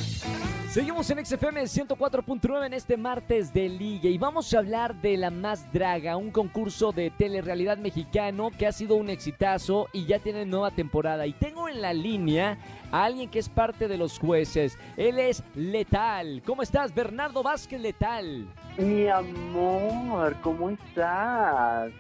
Seguimos 0.76 1.10
en 1.10 1.26
XFM 1.26 1.64
104.9 1.64 2.66
en 2.66 2.74
este 2.74 2.98
martes 2.98 3.54
de 3.54 3.70
Liga 3.70 4.10
y 4.10 4.18
vamos 4.18 4.54
a 4.54 4.58
hablar 4.58 5.02
de 5.02 5.16
La 5.16 5.30
Más 5.30 5.72
Draga, 5.72 6.18
un 6.18 6.32
concurso 6.32 6.92
de 6.92 7.12
telerrealidad 7.12 7.78
mexicano 7.78 8.52
que 8.52 8.68
ha 8.68 8.74
sido 8.74 8.96
un 8.96 9.10
exitazo 9.10 9.88
y 9.94 10.06
ya 10.06 10.20
tiene 10.20 10.46
nueva 10.46 10.72
temporada. 10.72 11.28
Y 11.28 11.34
tengo 11.34 11.70
en 11.70 11.82
la 11.82 11.94
línea 11.94 12.58
a 12.96 13.04
alguien 13.04 13.30
que 13.30 13.40
es 13.40 13.50
parte 13.50 13.90
de 13.90 13.98
los 13.98 14.18
jueces. 14.18 14.78
Él 14.96 15.20
es 15.20 15.44
Letal. 15.54 16.42
¿Cómo 16.46 16.62
estás, 16.62 16.96
Bernardo 16.96 17.44
Vázquez 17.44 17.82
Letal? 17.82 18.48
Mi 18.78 19.10
amor, 19.10 20.38
¿cómo 20.42 20.70
estás? 20.70 21.92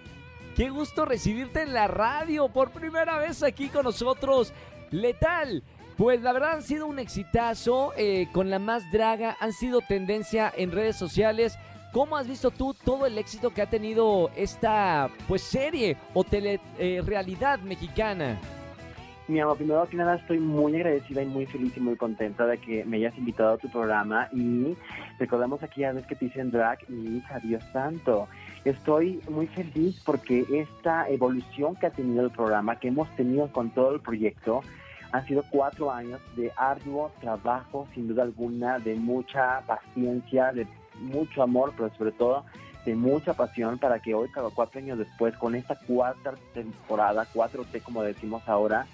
Qué 0.55 0.69
gusto 0.69 1.03
recibirte 1.03 1.63
en 1.63 1.73
la 1.73 1.89
radio 1.89 2.47
por 2.47 2.71
primera 2.71 3.17
vez 3.17 3.43
aquí 3.43 3.67
con 3.67 3.83
nosotros. 3.83 4.53
Letal. 4.91 5.63
Pues 5.97 6.21
la 6.21 6.31
verdad 6.31 6.53
han 6.53 6.63
sido 6.63 6.87
un 6.87 6.99
exitazo 6.99 7.91
eh, 7.97 8.27
con 8.31 8.49
la 8.49 8.59
más 8.59 8.89
draga, 8.89 9.35
han 9.41 9.51
sido 9.51 9.81
tendencia 9.81 10.51
en 10.55 10.71
redes 10.71 10.95
sociales. 10.95 11.57
¿Cómo 11.91 12.15
has 12.15 12.27
visto 12.27 12.51
tú 12.51 12.73
todo 12.73 13.05
el 13.05 13.17
éxito 13.17 13.49
que 13.49 13.61
ha 13.61 13.69
tenido 13.69 14.29
esta 14.35 15.09
pues 15.27 15.41
serie 15.41 15.97
o 16.13 16.23
telerealidad 16.23 17.59
mexicana? 17.59 18.39
Mi 19.27 19.39
amor, 19.39 19.57
primero 19.57 19.87
que 19.89 19.97
nada 19.97 20.17
estoy 20.17 20.37
muy 20.37 20.75
agradecida 20.75 21.23
y 21.23 21.25
muy 21.25 21.47
feliz 21.47 21.75
y 21.75 21.79
muy 21.79 21.95
contenta 21.95 22.45
de 22.45 22.59
que 22.59 22.85
me 22.85 22.97
hayas 22.97 23.17
invitado 23.17 23.55
a 23.55 23.57
tu 23.57 23.67
programa 23.69 24.29
y 24.31 24.77
recordamos 25.17 25.63
aquella 25.63 25.93
vez 25.93 26.05
que 26.05 26.13
te 26.13 26.25
hice 26.25 26.41
en 26.41 26.51
drag 26.51 26.77
y 26.87 27.17
hija, 27.17 27.39
Dios 27.39 27.63
santo. 27.73 28.27
Estoy 28.65 29.19
muy 29.27 29.47
feliz 29.47 29.99
porque 30.05 30.45
esta 30.51 31.09
evolución 31.09 31.75
que 31.75 31.87
ha 31.87 31.89
tenido 31.89 32.23
el 32.23 32.29
programa, 32.29 32.79
que 32.79 32.89
hemos 32.89 33.09
tenido 33.15 33.51
con 33.51 33.71
todo 33.71 33.95
el 33.95 33.99
proyecto, 33.99 34.61
han 35.11 35.25
sido 35.25 35.43
cuatro 35.49 35.91
años 35.91 36.21
de 36.35 36.51
arduo 36.55 37.11
trabajo, 37.19 37.87
sin 37.95 38.07
duda 38.07 38.21
alguna, 38.21 38.77
de 38.77 38.93
mucha 38.93 39.61
paciencia, 39.61 40.51
de 40.51 40.67
mucho 40.99 41.41
amor, 41.41 41.73
pero 41.75 41.89
sobre 41.95 42.11
todo 42.11 42.45
de 42.85 42.95
mucha 42.95 43.33
pasión 43.33 43.79
para 43.79 43.99
que 43.99 44.13
hoy, 44.13 44.29
cada 44.29 44.51
cuatro 44.51 44.79
años 44.79 44.99
después, 44.99 45.35
con 45.37 45.55
esta 45.55 45.75
cuarta 45.75 46.35
temporada, 46.53 47.25
4T 47.33 47.81
como 47.81 48.03
decimos 48.03 48.47
ahora, 48.47 48.85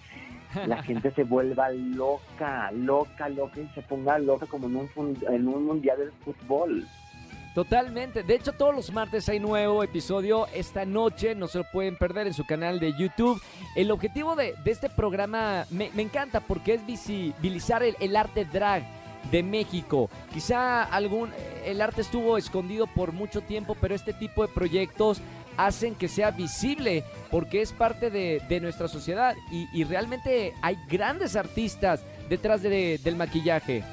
la 0.65 0.83
gente 0.83 1.11
se 1.11 1.23
vuelva 1.23 1.69
loca, 1.69 2.71
loca, 2.71 3.29
loca 3.29 3.59
y 3.59 3.67
se 3.73 3.81
ponga 3.81 4.19
loca 4.19 4.45
como 4.45 4.67
en 4.67 4.75
un, 4.95 5.17
en 5.29 5.47
un 5.47 5.65
mundial 5.65 5.97
del 5.97 6.11
fútbol. 6.23 6.87
Totalmente. 7.53 8.23
De 8.23 8.35
hecho, 8.35 8.53
todos 8.53 8.73
los 8.73 8.93
martes 8.93 9.27
hay 9.27 9.39
nuevo 9.39 9.83
episodio. 9.83 10.47
Esta 10.53 10.85
noche 10.85 11.35
no 11.35 11.47
se 11.47 11.57
lo 11.57 11.65
pueden 11.71 11.97
perder 11.97 12.27
en 12.27 12.33
su 12.33 12.45
canal 12.45 12.79
de 12.79 12.93
YouTube. 12.97 13.41
El 13.75 13.91
objetivo 13.91 14.37
de, 14.37 14.55
de 14.63 14.71
este 14.71 14.89
programa 14.89 15.65
me, 15.69 15.91
me 15.93 16.01
encanta 16.01 16.39
porque 16.39 16.75
es 16.75 16.85
visibilizar 16.85 17.83
el, 17.83 17.97
el 17.99 18.15
arte 18.15 18.45
drag 18.45 19.00
de 19.29 19.43
México. 19.43 20.09
Quizá 20.33 20.83
algún 20.83 21.29
el 21.65 21.81
arte 21.81 22.01
estuvo 22.01 22.37
escondido 22.37 22.87
por 22.87 23.11
mucho 23.11 23.41
tiempo, 23.41 23.75
pero 23.79 23.93
este 23.93 24.13
tipo 24.13 24.45
de 24.45 24.53
proyectos 24.53 25.21
hacen 25.57 25.95
que 25.95 26.07
sea 26.07 26.31
visible 26.31 27.03
porque 27.29 27.61
es 27.61 27.73
parte 27.73 28.09
de, 28.09 28.41
de 28.49 28.59
nuestra 28.61 28.87
sociedad 28.87 29.35
y, 29.51 29.67
y 29.73 29.83
realmente 29.83 30.53
hay 30.61 30.77
grandes 30.89 31.35
artistas 31.35 32.03
detrás 32.29 32.61
de- 32.63 32.99
del 33.03 33.15
maquillaje. 33.15 33.83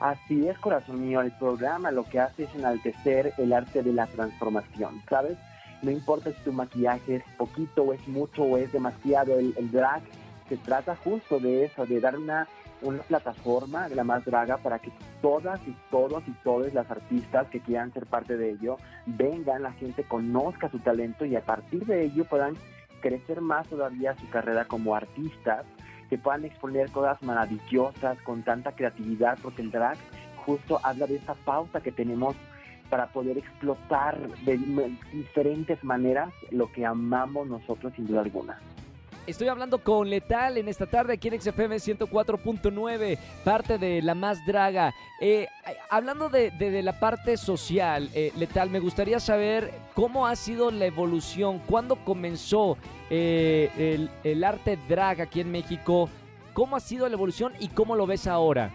Así 0.00 0.48
es, 0.48 0.58
corazón 0.58 1.06
mío, 1.06 1.20
el 1.20 1.30
programa 1.32 1.90
lo 1.90 2.04
que 2.04 2.18
hace 2.20 2.44
es 2.44 2.54
enaltecer 2.54 3.34
el 3.36 3.52
arte 3.52 3.82
de 3.82 3.92
la 3.92 4.06
transformación, 4.06 5.02
¿sabes? 5.08 5.36
No 5.82 5.90
importa 5.90 6.30
si 6.30 6.38
tu 6.42 6.52
maquillaje 6.52 7.16
es 7.16 7.22
poquito 7.36 7.82
o 7.82 7.92
es 7.92 8.06
mucho 8.08 8.42
o 8.42 8.56
es 8.56 8.72
demasiado, 8.72 9.38
el, 9.38 9.54
el 9.58 9.70
drag 9.70 10.00
se 10.48 10.56
trata 10.56 10.96
justo 10.96 11.38
de 11.38 11.66
eso, 11.66 11.86
de 11.86 12.00
dar 12.00 12.16
una, 12.18 12.48
una 12.82 13.02
plataforma 13.02 13.88
la 13.88 14.04
más 14.04 14.24
draga 14.24 14.56
para 14.58 14.78
que 14.78 14.92
todas 15.20 15.60
y 15.66 15.76
todos 15.90 16.22
y 16.26 16.32
todas 16.42 16.72
las 16.74 16.90
artistas 16.90 17.48
que 17.48 17.60
quieran 17.60 17.92
ser 17.92 18.06
parte 18.06 18.36
de 18.36 18.50
ello 18.50 18.76
vengan, 19.06 19.62
la 19.62 19.72
gente 19.72 20.04
conozca 20.04 20.70
su 20.70 20.78
talento 20.78 21.24
y 21.24 21.36
a 21.36 21.44
partir 21.44 21.84
de 21.86 22.04
ello 22.04 22.24
puedan 22.24 22.54
crecer 23.00 23.40
más 23.40 23.66
todavía 23.68 24.16
su 24.16 24.28
carrera 24.28 24.64
como 24.66 24.94
artistas 24.94 25.64
que 26.08 26.18
puedan 26.18 26.44
exponer 26.44 26.90
cosas 26.90 27.22
maravillosas 27.22 28.20
con 28.22 28.42
tanta 28.42 28.72
creatividad, 28.72 29.38
porque 29.42 29.62
el 29.62 29.70
drag 29.70 29.96
justo 30.44 30.80
habla 30.82 31.06
de 31.06 31.16
esa 31.16 31.34
pauta 31.34 31.80
que 31.80 31.92
tenemos 31.92 32.34
para 32.90 33.06
poder 33.06 33.38
explotar 33.38 34.18
de 34.44 34.58
diferentes 35.12 35.82
maneras 35.84 36.32
lo 36.50 36.70
que 36.72 36.84
amamos 36.84 37.46
nosotros 37.46 37.92
sin 37.94 38.08
duda 38.08 38.22
alguna. 38.22 38.58
Estoy 39.26 39.48
hablando 39.48 39.78
con 39.78 40.10
Letal 40.10 40.56
en 40.58 40.66
esta 40.66 40.86
tarde 40.86 41.12
aquí 41.12 41.28
en 41.28 41.40
XFM 41.40 41.76
104.9, 41.76 43.18
parte 43.44 43.78
de 43.78 44.02
La 44.02 44.14
Más 44.14 44.44
Draga. 44.44 44.92
Eh, 45.20 45.46
hablando 45.88 46.28
de, 46.28 46.50
de- 46.50 46.82
la 46.82 46.98
parte 46.98 47.36
social, 47.36 48.08
eh, 48.14 48.32
Letal, 48.36 48.70
me 48.70 48.80
gustaría 48.80 49.20
saber 49.20 49.70
cómo 49.94 50.26
ha 50.26 50.34
sido 50.34 50.70
la 50.72 50.86
evolución, 50.86 51.60
cuándo 51.66 51.96
comenzó 51.96 52.76
eh, 53.10 53.70
el, 53.76 54.10
el 54.24 54.42
arte 54.42 54.78
drag 54.88 55.20
aquí 55.20 55.40
en 55.40 55.52
México, 55.52 56.08
cómo 56.52 56.74
ha 56.74 56.80
sido 56.80 57.06
la 57.08 57.14
evolución 57.14 57.52
y 57.60 57.68
cómo 57.68 57.94
lo 57.94 58.06
ves 58.06 58.26
ahora. 58.26 58.70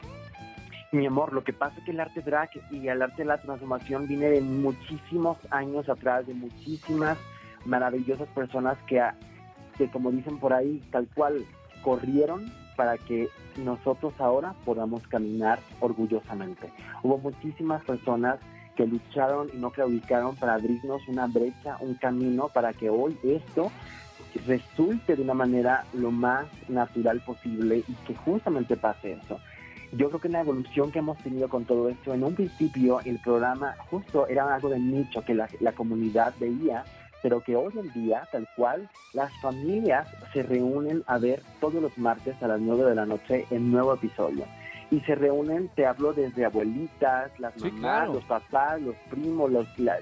Mi 0.93 1.05
amor, 1.05 1.33
lo 1.33 1.43
que 1.43 1.51
pasa 1.51 1.75
es 1.79 1.83
que 1.83 1.91
el 1.91 1.99
arte 1.99 2.21
drag 2.21 2.49
y 2.71 2.87
el 2.87 3.01
arte 3.01 3.23
de 3.23 3.25
la 3.25 3.41
transformación 3.41 4.07
viene 4.07 4.27
de 4.29 4.39
muchísimos 4.41 5.37
años 5.49 5.89
atrás, 5.89 6.25
de 6.27 6.33
muchísimas 6.33 7.17
maravillosas 7.65 8.27
personas 8.29 8.77
que, 8.87 9.01
a- 9.01 9.15
que 9.77 9.89
como 9.89 10.12
dicen 10.12 10.39
por 10.39 10.53
ahí, 10.53 10.82
tal 10.91 11.08
cual 11.13 11.46
corrieron 11.84 12.51
para 12.75 12.98
que 12.98 13.29
nosotros 13.58 14.13
ahora 14.20 14.53
podamos 14.65 15.08
caminar 15.08 15.60
orgullosamente. 15.79 16.72
Hubo 17.03 17.17
muchísimas 17.17 17.84
personas 17.84 18.39
que 18.75 18.86
lucharon 18.86 19.50
y 19.53 19.58
no 19.58 19.72
claudicaron 19.72 20.36
para 20.36 20.55
abrirnos 20.55 21.08
una 21.08 21.27
brecha, 21.27 21.77
un 21.79 21.96
camino 21.96 22.50
para 22.50 22.74
que 22.74 22.89
hoy 22.89 23.17
esto 23.24 23.72
resulte 24.46 25.15
de 25.15 25.22
una 25.22 25.34
manera 25.34 25.86
lo 25.94 26.12
más 26.12 26.46
natural 26.67 27.22
posible 27.22 27.84
y 27.88 27.94
que 28.05 28.15
justamente 28.15 28.75
pase 28.75 29.13
eso. 29.13 29.39
Yo 29.94 30.10
creo 30.10 30.20
que 30.20 30.29
la 30.29 30.41
evolución 30.41 30.91
que 30.91 31.00
hemos 31.00 31.17
tenido 31.20 31.48
con 31.48 31.63
todo 31.63 31.88
esto, 31.88 32.13
en 32.13 32.24
un 32.24 32.36
principio 32.36 33.00
el 33.05 33.17
programa 33.20 33.75
justo 33.89 34.27
era 34.27 34.53
algo 34.53 34.70
de 34.70 34.79
nicho 34.79 35.24
que 35.24 35.34
la, 35.34 35.48
la 35.62 35.72
comunidad 35.72 36.34
veía, 36.38 36.84
pero 37.22 37.41
que 37.41 37.55
hoy 37.55 37.74
en 37.77 37.91
día, 37.93 38.27
tal 38.31 38.48
cual, 38.55 38.89
las 39.13 39.31
familias 39.41 40.07
se 40.34 40.43
reúnen 40.43 41.03
a 41.07 41.17
ver 41.17 41.41
todos 41.60 41.81
los 41.81 41.98
martes 41.98 42.41
a 42.43 42.48
las 42.48 42.60
9 42.62 42.84
de 42.89 42.95
la 42.95 43.05
noche 43.05 43.45
el 43.50 43.72
nuevo 43.72 43.93
episodio. 43.93 44.45
Y 44.91 45.00
se 45.01 45.15
reúnen, 45.15 45.69
te 45.69 45.86
hablo 45.86 46.13
desde 46.13 46.45
abuelitas, 46.45 47.31
las 47.39 47.53
Sí, 47.55 47.62
mamás, 47.62 47.79
claro. 47.79 48.13
los 48.13 48.25
papás, 48.25 48.81
los 48.81 48.95
primos, 49.10 49.51
los, 49.51 49.79
la- 49.79 49.98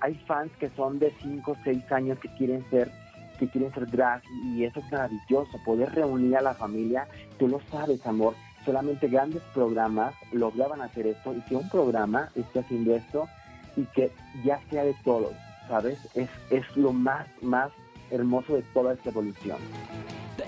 hay 0.00 0.14
fans 0.26 0.52
que 0.58 0.68
son 0.70 0.98
de 0.98 1.12
5 1.22 1.52
o 1.52 1.56
6 1.64 1.90
años 1.92 2.18
que 2.20 2.28
quieren 2.36 2.64
ser 2.70 2.90
que 3.38 3.48
quieren 3.48 3.72
ser 3.74 3.90
drag 3.90 4.22
y 4.54 4.62
eso 4.64 4.78
es 4.78 4.92
maravilloso, 4.92 5.58
poder 5.64 5.92
reunir 5.92 6.36
a 6.36 6.42
la 6.42 6.54
familia, 6.54 7.08
tú 7.40 7.48
lo 7.48 7.58
sabes, 7.72 8.06
amor, 8.06 8.34
solamente 8.64 9.08
grandes 9.08 9.42
programas 9.52 10.14
lograban 10.30 10.80
hacer 10.80 11.08
esto 11.08 11.34
y 11.34 11.40
que 11.40 11.56
un 11.56 11.68
programa 11.68 12.30
esté 12.36 12.60
haciendo 12.60 12.94
esto 12.94 13.28
y 13.74 13.84
que 13.86 14.12
ya 14.44 14.60
sea 14.70 14.84
de 14.84 14.94
todos, 15.02 15.32
¿sabes? 15.68 15.98
Es, 16.14 16.28
es 16.50 16.64
lo 16.76 16.92
más, 16.92 17.26
más 17.40 17.70
hermoso 18.10 18.54
de 18.54 18.62
toda 18.74 18.94
esta 18.94 19.10
evolución. 19.10 19.58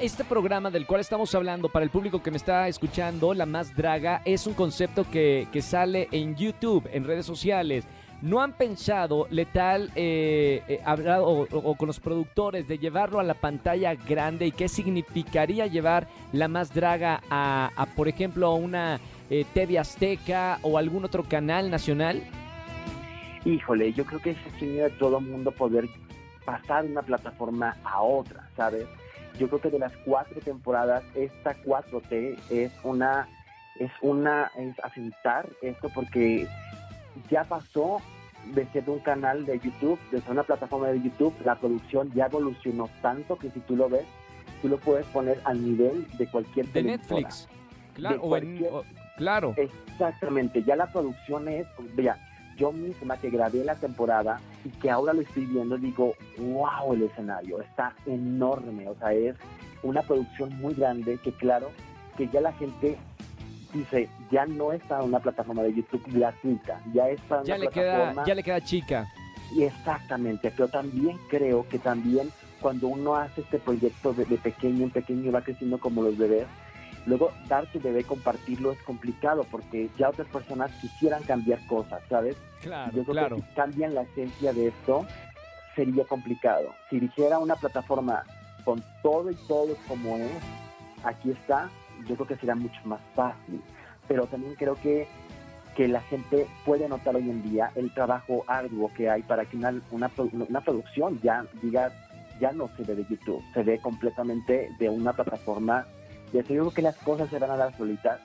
Este 0.01 0.25
programa 0.25 0.71
del 0.71 0.87
cual 0.87 1.01
estamos 1.01 1.35
hablando, 1.35 1.69
para 1.69 1.85
el 1.85 1.91
público 1.91 2.23
que 2.23 2.31
me 2.31 2.37
está 2.37 2.69
escuchando, 2.69 3.33
La 3.33 3.47
Más 3.47 3.75
Draga, 3.75 4.23
es 4.25 4.47
un 4.47 4.55
concepto 4.55 5.09
que, 5.11 5.47
que 5.53 5.63
sale 5.63 6.09
en 6.11 6.37
YouTube, 6.37 6.89
en 6.93 7.05
redes 7.05 7.27
sociales. 7.27 7.85
¿No 8.23 8.41
han 8.41 8.53
pensado, 8.53 9.27
Letal, 9.31 9.91
eh, 9.95 10.63
eh, 10.67 10.81
hablado 10.85 11.27
o, 11.27 11.75
con 11.77 11.87
los 11.87 12.01
productores 12.01 12.67
de 12.67 12.79
llevarlo 12.79 13.21
a 13.21 13.23
la 13.23 13.35
pantalla 13.35 13.95
grande 13.95 14.47
y 14.47 14.53
qué 14.53 14.69
significaría 14.69 15.67
llevar 15.67 16.09
La 16.33 16.49
Más 16.49 16.73
Draga 16.73 17.21
a, 17.29 17.71
a, 17.77 17.87
por 17.87 18.09
ejemplo, 18.09 18.47
a 18.47 18.55
una 18.55 18.99
eh, 19.29 19.45
TV 19.53 19.79
Azteca 19.79 20.59
o 20.63 20.79
algún 20.79 21.05
otro 21.05 21.25
canal 21.25 21.71
nacional? 21.71 22.23
Híjole, 23.45 23.93
yo 23.93 24.05
creo 24.05 24.21
que 24.21 24.31
es 24.31 24.39
sueño 24.59 24.85
de 24.85 24.91
todo 24.91 25.21
mundo 25.21 25.51
poder 25.53 25.87
pasar 26.45 26.85
de 26.85 26.93
una 26.93 27.03
plataforma 27.03 27.77
a 27.85 28.01
otra, 28.01 28.49
¿sabes? 28.57 28.87
Yo 29.39 29.49
creo 29.49 29.61
que 29.61 29.71
de 29.71 29.79
las 29.79 29.93
cuatro 30.05 30.41
temporadas, 30.41 31.03
esta 31.15 31.55
4T 31.65 32.39
es 32.51 32.73
una, 32.85 33.29
es 33.79 33.91
una, 34.01 34.51
es 34.57 34.79
asentar 34.83 35.49
esto 35.61 35.91
porque 35.95 36.47
ya 37.31 37.45
pasó 37.45 37.99
de 38.55 38.67
ser 38.67 38.89
un 38.89 39.01
canal 39.01 39.45
de 39.47 39.59
YouTube, 39.59 39.99
de 40.11 40.21
ser 40.21 40.31
una 40.31 40.43
plataforma 40.43 40.89
de 40.89 41.03
YouTube, 41.03 41.35
la 41.45 41.55
producción 41.57 42.13
ya 42.15 42.27
evolucionó 42.27 42.89
tanto 43.03 43.37
que 43.37 43.51
si 43.51 43.61
tú 43.61 43.75
lo 43.77 43.89
ves, 43.89 44.05
tú 44.63 44.69
lo 44.69 44.79
puedes 44.79 45.07
poner 45.07 45.41
al 45.45 45.63
nivel 45.65 46.07
de 46.17 46.27
cualquier 46.29 46.67
De. 46.69 46.83
Netflix. 46.83 47.49
Claro, 47.95 48.17
De 48.17 48.21
o 48.23 48.37
en- 48.37 48.67
o- 48.71 48.85
claro. 49.17 49.55
Exactamente, 49.57 50.63
ya 50.63 50.77
la 50.77 50.87
producción 50.93 51.49
es, 51.49 51.67
vea, 51.95 52.17
yo 52.57 52.73
misma 52.73 53.17
que 53.17 53.31
grabé 53.31 53.65
la 53.65 53.75
temporada 53.75 54.41
y 54.65 54.69
que 54.71 54.91
ahora 54.91 55.13
lo 55.13 55.23
estoy 55.23 55.47
viendo, 55.47 55.77
digo, 55.79 56.15
wow, 56.39 56.93
el 56.95 57.03
escenario 57.03 57.61
está 57.61 57.95
enorme, 58.07 58.89
o 58.89 58.95
sea, 58.97 59.13
es 59.13 59.37
una 59.83 60.03
producción 60.03 60.57
muy 60.59 60.75
grande 60.75 61.19
que 61.23 61.33
claro, 61.33 61.71
que 62.17 62.29
ya 62.29 62.41
la 62.41 62.53
gente 62.55 62.97
dice, 63.73 64.09
ya 64.31 64.47
no 64.47 64.73
está 64.73 65.01
en 65.01 65.07
una 65.07 65.21
plataforma 65.21 65.63
de 65.63 65.75
YouTube 65.75 66.03
gratuita, 66.07 66.81
ya 66.93 67.09
está 67.09 67.41
en 67.41 67.45
Ya 67.45 67.55
una 67.57 67.65
le 67.65 67.71
queda, 67.71 67.95
plataforma 67.97 68.25
ya 68.27 68.35
le 68.35 68.43
queda 68.43 68.61
chica. 68.61 69.09
y 69.55 69.63
exactamente, 69.65 70.51
pero 70.57 70.69
también 70.69 71.19
creo 71.29 71.67
que 71.69 71.79
también 71.79 72.31
cuando 72.61 72.89
uno 72.89 73.17
hace 73.17 73.43
este 73.43 73.59
proyecto 73.59 74.15
de, 74.15 74.25
de 74.25 74.39
pequeño 74.39 74.85
en 74.85 74.91
pequeño 74.91 75.25
y 75.25 75.31
va 75.31 75.43
creciendo 75.43 75.79
como 75.79 76.03
los 76.03 76.17
bebés, 76.17 76.47
luego 77.07 77.33
dar 77.49 77.67
tu 77.73 77.81
bebé, 77.81 78.05
compartirlo 78.05 78.73
es 78.73 78.83
complicado 78.83 79.45
porque 79.51 79.91
ya 79.99 80.09
otras 80.11 80.29
personas 80.29 80.71
quisieran 80.81 81.23
cambiar 81.25 81.65
cosas, 81.67 82.03
¿sabes? 82.09 82.37
Claro, 82.63 82.93
Yo 82.93 83.03
creo 83.03 83.15
claro. 83.15 83.37
que 83.37 83.43
si 83.43 83.49
cambian 83.55 83.95
la 83.95 84.03
esencia 84.03 84.53
de 84.53 84.69
esto, 84.69 85.07
sería 85.75 86.05
complicado. 86.05 86.75
Si 86.91 87.01
dijera 87.01 87.39
una 87.39 87.57
plataforma 87.57 88.25
con 88.65 88.83
todo 89.03 89.31
y 89.31 89.35
todo 89.47 89.77
como 89.89 90.17
es, 90.17 90.31
aquí 91.05 91.31
está, 91.31 91.69
yo 92.09 92.15
creo 92.15 92.27
que 92.27 92.37
sería 92.37 92.55
mucho 92.55 92.81
más 92.85 93.01
fácil. 93.15 93.61
Pero 94.09 94.27
también 94.27 94.55
creo 94.55 94.75
que, 94.77 95.07
que 95.77 95.89
la 95.89 96.01
gente 96.03 96.47
puede 96.65 96.89
notar 96.89 97.17
hoy 97.17 97.29
en 97.29 97.43
día 97.43 97.71
el 97.75 97.93
trabajo 97.93 98.45
arduo 98.47 98.91
que 98.95 99.11
hay 99.11 99.23
para 99.23 99.45
que 99.45 99.57
una, 99.57 99.75
una, 99.91 100.11
una 100.49 100.61
producción 100.61 101.21
ya 101.23 101.45
diga, 101.63 101.93
ya 102.41 102.53
no 102.53 102.69
se 102.77 102.85
ve 102.85 102.95
de 102.95 103.05
YouTube, 103.09 103.43
se 103.53 103.63
ve 103.63 103.79
completamente 103.79 104.71
de 104.79 104.89
una 104.89 105.13
plataforma. 105.13 105.87
De 106.35 106.41
yo 106.41 106.47
creo 106.63 106.71
que 106.73 106.83
las 106.83 106.97
cosas 106.97 107.31
se 107.31 107.39
van 107.39 107.51
a 107.53 107.57
dar 107.57 107.77
solitas. 107.77 108.21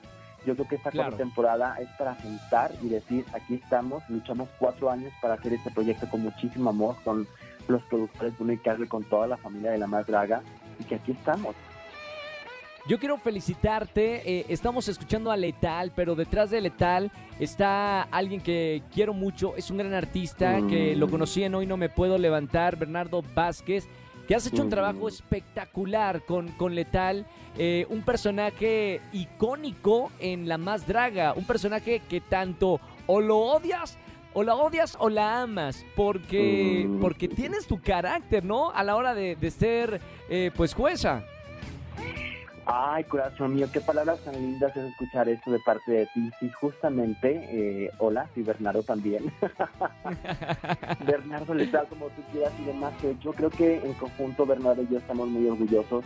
Yo 0.46 0.54
creo 0.54 0.66
que 0.68 0.76
esta 0.76 0.90
Claro. 0.90 1.10
cuarta 1.10 1.22
temporada 1.24 1.76
es 1.80 1.88
para 1.98 2.16
sentar 2.16 2.72
y 2.82 2.88
decir, 2.88 3.24
aquí 3.32 3.54
estamos, 3.54 4.02
luchamos 4.08 4.48
cuatro 4.58 4.90
años 4.90 5.12
para 5.22 5.34
hacer 5.34 5.52
este 5.52 5.70
proyecto 5.70 6.08
con 6.08 6.22
muchísimo 6.22 6.70
amor, 6.70 6.96
con 7.04 7.28
los 7.68 7.82
productores 7.84 8.36
Bruno 8.36 8.52
y 8.54 8.58
Carlos, 8.58 8.88
con 8.88 9.04
toda 9.04 9.26
la 9.26 9.36
familia 9.36 9.70
de 9.70 9.78
La 9.78 9.86
Más 9.86 10.06
Draga, 10.06 10.42
y 10.78 10.84
que 10.84 10.94
aquí 10.96 11.12
estamos. 11.12 11.54
Yo 12.88 12.98
quiero 12.98 13.18
felicitarte. 13.18 14.22
eh, 14.40 14.46
estamos 14.48 14.88
escuchando 14.88 15.30
a 15.30 15.36
Letal, 15.36 15.92
pero 15.94 16.14
detrás 16.14 16.50
de 16.50 16.62
Letal 16.62 17.12
está 17.38 18.02
alguien 18.04 18.40
que 18.40 18.82
quiero 18.92 19.12
mucho. 19.12 19.54
Es 19.56 19.70
un 19.70 19.76
gran 19.76 19.92
artista 19.92 20.58
Mm. 20.58 20.66
que 20.68 20.96
lo 20.96 21.08
conocí 21.08 21.44
en 21.44 21.54
Hoy 21.54 21.66
No 21.66 21.76
Me 21.76 21.90
Puedo 21.90 22.16
Levantar, 22.16 22.76
Bernardo 22.76 23.22
Vázquez, 23.34 23.86
que 24.30 24.36
has 24.36 24.46
hecho 24.46 24.62
un 24.62 24.70
trabajo 24.70 25.08
espectacular 25.08 26.22
con, 26.24 26.52
con 26.52 26.76
Letal. 26.76 27.26
eh, 27.58 27.84
un 27.88 28.02
personaje 28.02 29.00
icónico 29.12 30.12
en 30.20 30.46
La 30.48 30.56
Más 30.56 30.86
Draga. 30.86 31.32
Un 31.34 31.44
personaje 31.44 32.00
que 32.08 32.20
tanto 32.20 32.80
o 33.08 33.20
lo 33.20 33.38
odias. 33.38 33.98
O 34.32 34.44
la 34.44 34.54
odias 34.54 34.96
o 35.00 35.08
la 35.10 35.42
amas, 35.42 35.84
porque, 35.96 36.84
Mm. 36.86 37.00
porque 37.00 37.26
tienes 37.26 37.66
tu 37.66 37.80
carácter, 37.80 38.44
¿no? 38.44 38.70
A 38.70 38.84
la 38.84 38.94
hora 38.94 39.12
de, 39.14 39.34
de 39.34 39.50
ser, 39.50 40.00
eh, 40.28 40.52
pues, 40.56 40.74
jueza. 40.74 41.24
Ay, 42.66 43.04
corazón 43.04 43.54
mío, 43.54 43.68
qué 43.72 43.80
palabras 43.80 44.20
tan 44.20 44.34
lindas 44.34 44.76
es 44.76 44.84
escuchar 44.84 45.28
esto 45.28 45.50
de 45.50 45.58
parte 45.58 45.92
de 45.92 46.06
ti. 46.06 46.30
Sí, 46.38 46.50
justamente, 46.50 47.48
eh, 47.50 47.90
hola, 47.98 48.28
sí, 48.34 48.42
Bernardo 48.42 48.82
también. 48.82 49.24
Bernardo 51.06 51.54
le 51.54 51.66
da 51.66 51.84
como 51.84 52.08
tú 52.10 52.22
quieras 52.30 52.52
y 52.60 52.64
demás. 52.64 52.92
que 53.00 53.16
Yo 53.20 53.32
creo 53.32 53.50
que 53.50 53.76
en 53.78 53.94
conjunto 53.94 54.46
Bernardo 54.46 54.82
y 54.82 54.88
yo 54.88 54.98
estamos 54.98 55.28
muy 55.28 55.48
orgullosos, 55.48 56.04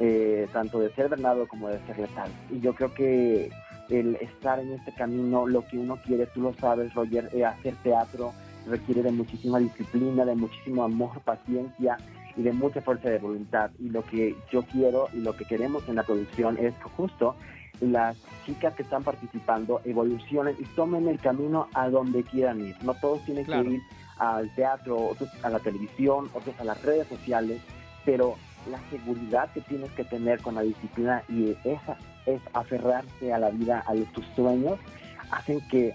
eh, 0.00 0.48
tanto 0.52 0.80
de 0.80 0.90
ser 0.94 1.08
Bernardo 1.08 1.46
como 1.46 1.68
de 1.68 1.78
ser 1.86 1.98
letal. 1.98 2.30
Y 2.50 2.60
yo 2.60 2.74
creo 2.74 2.92
que 2.92 3.50
el 3.88 4.16
estar 4.16 4.58
en 4.58 4.72
este 4.72 4.92
camino, 4.92 5.46
lo 5.46 5.66
que 5.66 5.78
uno 5.78 5.96
quiere, 6.04 6.26
tú 6.26 6.40
lo 6.42 6.54
sabes, 6.54 6.92
Roger, 6.94 7.30
eh, 7.32 7.44
hacer 7.44 7.74
teatro 7.82 8.32
requiere 8.66 9.02
de 9.02 9.12
muchísima 9.12 9.58
disciplina, 9.58 10.24
de 10.24 10.34
muchísimo 10.34 10.84
amor, 10.84 11.20
paciencia 11.20 11.98
y 12.36 12.42
de 12.42 12.52
mucha 12.52 12.80
fuerza 12.80 13.08
de 13.10 13.18
voluntad. 13.18 13.70
Y 13.78 13.90
lo 13.90 14.04
que 14.04 14.36
yo 14.50 14.62
quiero 14.62 15.08
y 15.12 15.18
lo 15.18 15.36
que 15.36 15.44
queremos 15.44 15.88
en 15.88 15.96
la 15.96 16.02
producción 16.02 16.56
es 16.58 16.74
que 16.74 16.84
justo 16.96 17.34
las 17.80 18.16
chicas 18.46 18.74
que 18.74 18.82
están 18.82 19.02
participando 19.02 19.80
evolucionen 19.84 20.54
y 20.58 20.64
tomen 20.76 21.08
el 21.08 21.18
camino 21.18 21.68
a 21.74 21.88
donde 21.88 22.22
quieran 22.22 22.60
ir. 22.60 22.76
No 22.82 22.94
todos 22.94 23.24
tienen 23.24 23.44
Claro. 23.44 23.64
que 23.64 23.70
ir 23.70 23.80
al 24.18 24.54
teatro, 24.54 24.96
otros 24.96 25.28
a 25.42 25.50
la 25.50 25.58
televisión, 25.58 26.30
otros 26.34 26.54
a 26.60 26.64
las 26.64 26.80
redes 26.82 27.08
sociales, 27.08 27.60
pero 28.04 28.36
la 28.70 28.78
seguridad 28.90 29.50
que 29.52 29.60
tienes 29.60 29.90
que 29.92 30.04
tener 30.04 30.40
con 30.40 30.54
la 30.54 30.62
disciplina 30.62 31.22
y 31.28 31.56
esa 31.64 31.96
es 32.26 32.40
aferrarse 32.52 33.32
a 33.32 33.38
la 33.38 33.50
vida, 33.50 33.84
a 33.86 33.94
tus 34.12 34.24
sueños, 34.36 34.78
hacen 35.30 35.60
que 35.68 35.92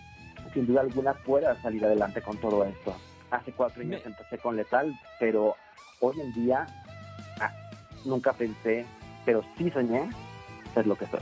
sin 0.53 0.67
duda 0.67 0.81
alguna 0.81 1.13
puedas 1.13 1.57
salir 1.61 1.83
adelante 1.85 2.21
con 2.21 2.37
todo 2.37 2.65
esto. 2.65 2.95
Hace 3.31 3.51
cuatro 3.51 3.81
años 3.81 4.01
Me- 4.03 4.09
empecé 4.11 4.37
con 4.39 4.55
Letal, 4.55 4.93
pero 5.19 5.55
hoy 5.99 6.19
en 6.19 6.33
día 6.33 6.65
ah, 7.39 7.51
nunca 8.05 8.33
pensé, 8.33 8.85
pero 9.25 9.43
sí 9.57 9.69
soñé 9.69 10.09
ser 10.73 10.87
lo 10.87 10.95
que 10.95 11.05
soy. 11.07 11.19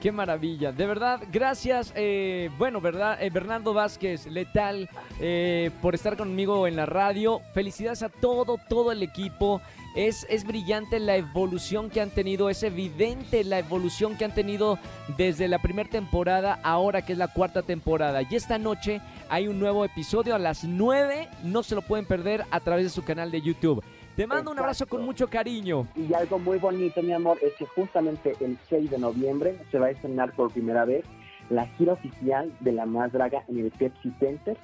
Qué 0.00 0.12
maravilla, 0.12 0.72
de 0.72 0.86
verdad, 0.86 1.20
gracias, 1.32 1.92
eh, 1.96 2.50
bueno, 2.58 2.80
verdad, 2.82 3.20
eh, 3.20 3.30
Bernardo 3.30 3.72
Vázquez, 3.72 4.26
letal, 4.26 4.88
eh, 5.20 5.70
por 5.80 5.94
estar 5.94 6.16
conmigo 6.18 6.66
en 6.66 6.76
la 6.76 6.84
radio. 6.86 7.40
Felicidades 7.54 8.02
a 8.02 8.10
todo, 8.10 8.58
todo 8.68 8.92
el 8.92 9.02
equipo. 9.02 9.62
Es, 9.96 10.26
es 10.28 10.44
brillante 10.44 11.00
la 11.00 11.16
evolución 11.16 11.88
que 11.88 12.02
han 12.02 12.10
tenido, 12.10 12.50
es 12.50 12.62
evidente 12.62 13.44
la 13.44 13.60
evolución 13.60 14.14
que 14.18 14.26
han 14.26 14.34
tenido 14.34 14.78
desde 15.16 15.48
la 15.48 15.58
primera 15.58 15.88
temporada, 15.88 16.60
ahora 16.62 17.00
que 17.00 17.12
es 17.14 17.18
la 17.18 17.28
cuarta 17.28 17.62
temporada. 17.62 18.20
Y 18.20 18.34
esta 18.34 18.58
noche 18.58 19.00
hay 19.30 19.48
un 19.48 19.58
nuevo 19.58 19.86
episodio 19.86 20.34
a 20.34 20.38
las 20.38 20.64
9, 20.64 21.28
no 21.44 21.62
se 21.62 21.74
lo 21.74 21.80
pueden 21.80 22.04
perder 22.04 22.44
a 22.50 22.60
través 22.60 22.84
de 22.84 22.90
su 22.90 23.04
canal 23.04 23.30
de 23.30 23.40
YouTube. 23.40 23.82
Te 24.16 24.26
mando 24.26 24.50
un 24.50 24.58
abrazo 24.58 24.84
Exacto. 24.84 24.96
con 24.96 25.06
mucho 25.06 25.28
cariño. 25.28 25.88
Y 25.96 26.12
algo 26.12 26.38
muy 26.38 26.58
bonito, 26.58 27.02
mi 27.02 27.12
amor, 27.12 27.38
es 27.40 27.54
que 27.54 27.64
justamente 27.64 28.36
el 28.40 28.58
6 28.68 28.90
de 28.90 28.98
noviembre 28.98 29.56
se 29.70 29.78
va 29.78 29.86
a 29.86 29.90
estrenar 29.90 30.32
por 30.36 30.52
primera 30.52 30.84
vez 30.84 31.06
la 31.48 31.66
gira 31.68 31.94
oficial 31.94 32.52
de 32.60 32.72
La 32.72 32.84
Más 32.84 33.12
Draga 33.12 33.44
en 33.48 33.60
el 33.60 33.70
Pepsi 33.70 34.12
Center, 34.20 34.58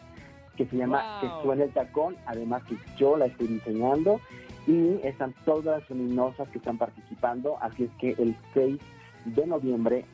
que 0.59 0.67
se 0.67 0.77
llama 0.77 1.21
Wow. 1.21 1.21
Que 1.21 1.43
suena 1.47 1.65
el 1.65 1.73
tacón, 1.73 2.17
además 2.27 2.65
que 2.65 2.77
yo 2.99 3.17
la 3.17 3.25
estoy 3.27 3.47
diseñando 3.47 4.21
y 4.67 5.01
están 5.07 5.35
todas 5.45 5.81
las 5.81 5.91
luminosas 5.91 6.49
que 6.51 6.59
están 6.59 6.79
participando, 6.79 7.57
así 7.61 7.85
es 7.85 7.91
que 7.99 8.11
el 8.23 8.37
6 8.55 8.79
de 9.25 9.47
noviembre 9.47 10.05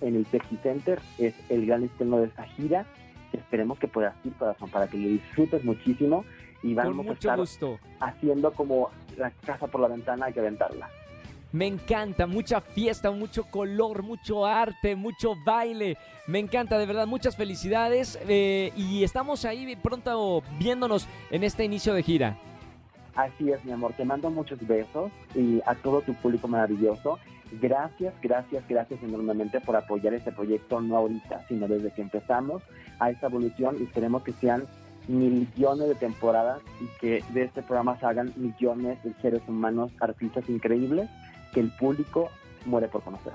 en 0.00 0.16
el 0.16 0.24
Pepsi 0.24 0.56
Center 0.62 1.00
es 1.18 1.34
el 1.48 1.66
gran 1.66 1.84
estreno 1.84 2.18
de 2.18 2.26
esta 2.26 2.44
gira. 2.44 2.86
Esperemos 3.32 3.78
que 3.78 3.88
puedas 3.88 4.14
ir, 4.24 4.32
corazón, 4.34 4.70
para 4.70 4.88
que 4.88 4.96
lo 4.96 5.08
disfrutes 5.08 5.64
muchísimo 5.64 6.24
y 6.62 6.74
Con 6.74 6.84
vamos 6.86 7.08
a 7.08 7.12
estar 7.12 7.38
gusto. 7.38 7.78
haciendo 8.00 8.52
como 8.52 8.90
la 9.16 9.30
casa 9.30 9.66
por 9.66 9.80
la 9.80 9.88
ventana, 9.88 10.26
hay 10.26 10.32
que 10.32 10.40
aventarla. 10.40 10.88
Me 11.50 11.66
encanta, 11.66 12.26
mucha 12.26 12.60
fiesta, 12.60 13.10
mucho 13.10 13.44
color, 13.44 14.02
mucho 14.02 14.44
arte, 14.44 14.96
mucho 14.96 15.34
baile. 15.46 15.96
Me 16.26 16.38
encanta, 16.38 16.78
de 16.78 16.84
verdad, 16.84 17.06
muchas 17.06 17.36
felicidades. 17.36 18.18
eh, 18.28 18.70
y 18.76 19.02
estamos 19.02 19.44
ahí 19.46 19.74
pronto 19.76 20.42
viéndonos 20.58 21.08
en 21.30 21.44
este 21.44 21.64
inicio 21.64 21.94
de 21.94 22.02
gira. 22.02 22.36
Así 23.14 23.50
es, 23.50 23.64
mi 23.64 23.72
amor. 23.72 23.92
Te 23.94 24.04
mando 24.04 24.30
muchos 24.30 24.64
besos 24.66 25.10
y 25.34 25.60
a 25.66 25.74
todo 25.74 26.02
tu 26.02 26.14
público 26.14 26.48
maravilloso. 26.48 27.18
Gracias, 27.60 28.14
gracias, 28.22 28.62
gracias 28.68 29.02
enormemente 29.02 29.60
por 29.60 29.74
apoyar 29.74 30.14
este 30.14 30.32
proyecto, 30.32 30.80
no 30.80 30.96
ahorita, 30.96 31.46
sino 31.48 31.66
desde 31.66 31.90
que 31.90 32.02
empezamos 32.02 32.62
a 33.00 33.10
esta 33.10 33.26
evolución 33.26 33.76
y 33.80 33.84
esperemos 33.84 34.22
que 34.22 34.32
sean 34.34 34.64
millones 35.08 35.88
de 35.88 35.94
temporadas 35.94 36.60
y 36.80 36.86
que 37.00 37.24
de 37.30 37.44
este 37.44 37.62
programa 37.62 37.98
se 37.98 38.06
hagan 38.06 38.32
millones 38.36 39.02
de 39.02 39.14
seres 39.22 39.40
humanos, 39.48 39.90
artistas 40.00 40.48
increíbles 40.48 41.08
que 41.54 41.60
el 41.60 41.70
público 41.70 42.28
muere 42.66 42.88
por 42.88 43.02
conocer. 43.02 43.32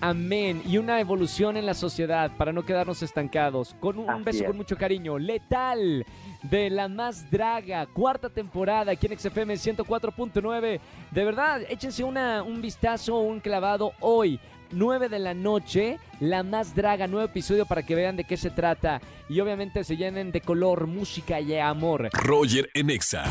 Amén. 0.00 0.62
Y 0.66 0.78
una 0.78 1.00
evolución 1.00 1.56
en 1.56 1.64
la 1.66 1.74
sociedad 1.74 2.30
para 2.36 2.52
no 2.52 2.64
quedarnos 2.64 3.02
estancados. 3.02 3.74
Con 3.80 3.98
un 3.98 4.10
Así 4.10 4.22
beso 4.24 4.40
es. 4.42 4.46
con 4.46 4.56
mucho 4.56 4.76
cariño. 4.76 5.18
Letal 5.18 6.04
de 6.42 6.70
La 6.70 6.88
Más 6.88 7.30
Draga. 7.30 7.86
Cuarta 7.86 8.28
temporada 8.28 8.92
aquí 8.92 9.06
en 9.06 9.18
XFM 9.18 9.54
104.9. 9.54 10.80
De 11.10 11.24
verdad, 11.24 11.62
échense 11.68 12.04
una, 12.04 12.42
un 12.42 12.60
vistazo, 12.60 13.18
un 13.20 13.40
clavado 13.40 13.92
hoy. 14.00 14.38
9 14.72 15.08
de 15.08 15.18
la 15.20 15.32
noche 15.32 15.98
La 16.20 16.42
Más 16.42 16.74
Draga, 16.74 17.06
nuevo 17.06 17.26
episodio 17.26 17.66
para 17.66 17.82
que 17.82 17.94
vean 17.94 18.16
de 18.16 18.24
qué 18.24 18.36
se 18.36 18.50
trata 18.50 19.00
y 19.28 19.40
obviamente 19.40 19.84
se 19.84 19.96
llenen 19.96 20.32
de 20.32 20.40
color, 20.40 20.86
música 20.86 21.40
y 21.40 21.58
amor. 21.58 22.08
Roger 22.12 22.70
en 22.74 22.90
Exa. 22.90 23.24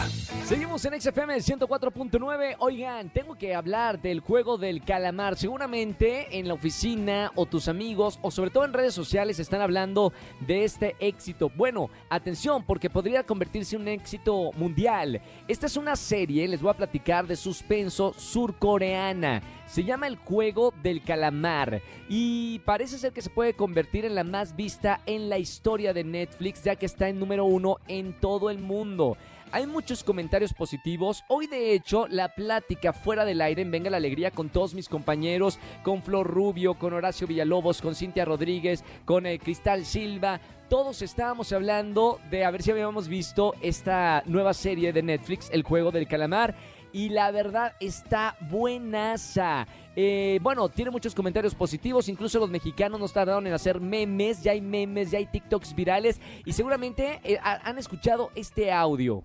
Seguimos 0.44 0.84
en 0.86 1.00
XFM 1.00 1.38
104.9. 1.38 2.58
Oigan, 2.60 3.10
tengo 3.10 3.36
que 3.36 3.56
hablar 3.56 4.02
del 4.02 4.20
juego 4.20 4.58
del 4.58 4.84
calamar. 4.84 5.38
Seguramente 5.38 6.38
en 6.38 6.48
la 6.48 6.54
oficina 6.54 7.32
o 7.36 7.46
tus 7.46 7.68
amigos 7.68 8.20
o 8.22 8.30
sobre 8.30 8.52
todo 8.52 8.66
en 8.66 8.74
redes 8.74 8.94
sociales 8.94 9.40
están 9.40 9.62
hablando 9.62 10.14
de 10.42 10.66
este 10.66 10.96
éxito. 11.00 11.50
Bueno, 11.56 11.90
atención 12.10 12.64
porque 12.64 12.90
podría 12.90 13.24
convertirse 13.24 13.76
en 13.76 13.84
un 13.84 13.88
éxito 13.88 14.52
mundial. 14.54 15.22
Esta 15.48 15.66
es 15.66 15.78
una 15.78 15.96
serie, 15.96 16.48
les 16.48 16.62
voy 16.62 16.72
a 16.72 16.78
platicar 16.78 17.26
de 17.26 17.36
suspenso 17.36 18.14
surcoreana. 18.18 19.42
Se 19.66 19.84
llama 19.84 20.08
El 20.08 20.18
Juego 20.18 20.74
del 20.84 21.02
Calamar 21.02 21.82
y 22.08 22.60
parece 22.76 22.98
ser 22.98 23.14
que 23.14 23.22
se 23.22 23.30
puede 23.30 23.54
convertir 23.54 24.04
en 24.04 24.16
la 24.16 24.26
más 24.26 24.54
vista 24.54 25.00
en 25.06 25.30
la 25.30 25.38
historia 25.38 25.94
de 25.94 26.04
Netflix 26.04 26.62
ya 26.62 26.76
que 26.76 26.86
está 26.86 27.08
en 27.08 27.22
número 27.22 27.46
uno 27.46 27.78
en 27.88 28.12
todo 28.20 28.50
el 28.50 28.60
mundo. 28.60 29.16
Hay 29.54 29.66
muchos 29.66 30.04
comentarios 30.04 30.54
positivos. 30.54 31.24
Hoy, 31.30 31.48
de 31.48 31.72
hecho, 31.72 32.06
la 32.10 32.36
plática 32.36 32.92
fuera 32.92 33.24
del 33.24 33.40
aire 33.40 33.62
en 33.62 33.72
Venga 33.72 33.90
la 33.90 33.96
Alegría 33.96 34.30
con 34.30 34.50
todos 34.50 34.74
mis 34.74 34.90
compañeros, 34.90 35.58
con 35.84 36.04
Flor 36.04 36.28
Rubio, 36.28 36.74
con 36.74 36.92
Horacio 36.92 37.28
Villalobos, 37.28 37.82
con 37.82 37.96
Cintia 37.96 38.26
Rodríguez, 38.26 38.84
con 39.06 39.26
eh, 39.26 39.40
Cristal 39.40 39.86
Silva. 39.86 40.42
Todos 40.68 41.02
estábamos 41.02 41.54
hablando 41.54 42.20
de 42.30 42.44
a 42.44 42.52
ver 42.52 42.62
si 42.62 42.72
habíamos 42.72 43.08
visto 43.08 43.54
esta 43.62 44.22
nueva 44.26 44.54
serie 44.54 44.92
de 44.92 45.02
Netflix, 45.02 45.50
El 45.54 45.64
Juego 45.64 45.92
del 45.92 46.10
Calamar. 46.10 46.58
Y 46.96 47.10
la 47.10 47.30
verdad 47.32 47.74
está 47.82 48.38
buenaza. 48.40 49.68
Eh, 49.98 50.40
bueno, 50.42 50.70
tiene 50.70 50.92
muchos 50.92 51.14
comentarios 51.14 51.54
positivos. 51.54 52.08
Incluso 52.08 52.40
los 52.40 52.50
mexicanos 52.50 53.02
nos 53.02 53.12
tardaron 53.12 53.46
en 53.48 53.52
hacer 53.54 53.82
memes. 53.82 54.42
Ya 54.42 54.54
hay 54.54 54.62
memes, 54.62 55.12
ya 55.12 55.18
hay 55.18 55.26
TikToks 55.26 55.76
virales. 55.76 56.22
Y 56.46 56.54
seguramente 56.54 57.20
eh, 57.26 57.38
ha- 57.44 57.60
han 57.68 57.78
escuchado 57.78 58.32
este 58.34 58.72
audio. 58.72 59.24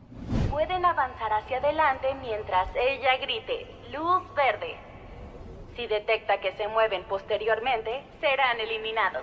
Pueden 0.50 0.84
avanzar 0.84 1.32
hacia 1.32 1.58
adelante 1.58 2.08
mientras 2.20 2.66
ella 2.74 3.16
grite 3.18 3.68
luz 3.92 4.22
verde. 4.34 4.74
Si 5.76 5.86
detecta 5.86 6.40
que 6.40 6.52
se 6.56 6.66
mueven 6.66 7.04
posteriormente, 7.04 8.02
serán 8.20 8.58
eliminados. 8.58 9.22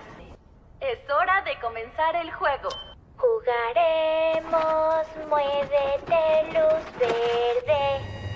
Es 0.80 1.00
hora 1.10 1.42
de 1.42 1.60
comenzar 1.60 2.16
el 2.16 2.32
juego. 2.32 2.70
Jugaremos, 3.18 5.06
muévete 5.28 6.54
luz 6.54 6.98
verde. 6.98 8.27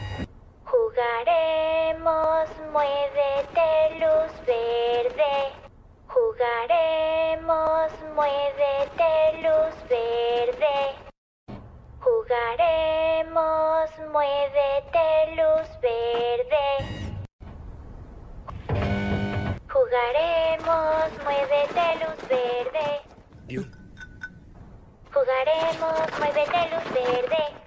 Jugaremos, 0.72 2.48
muévete 2.72 4.00
luz 4.00 4.32
verde. 4.48 5.52
Jugaremos, 6.08 7.92
muévete 8.16 9.14
luz 9.44 9.76
verde. 9.90 10.78
Jugaremos, 12.00 13.90
muévete 14.14 15.08
luz 15.36 15.70
verde. 15.82 16.68
Jugaremos, 19.68 21.12
muévete 21.26 21.88
luz 22.02 22.20
verde. 22.30 22.88
Jugaremos, 25.12 26.08
muévete 26.18 26.62
luz 26.72 26.88
verde. 26.94 27.61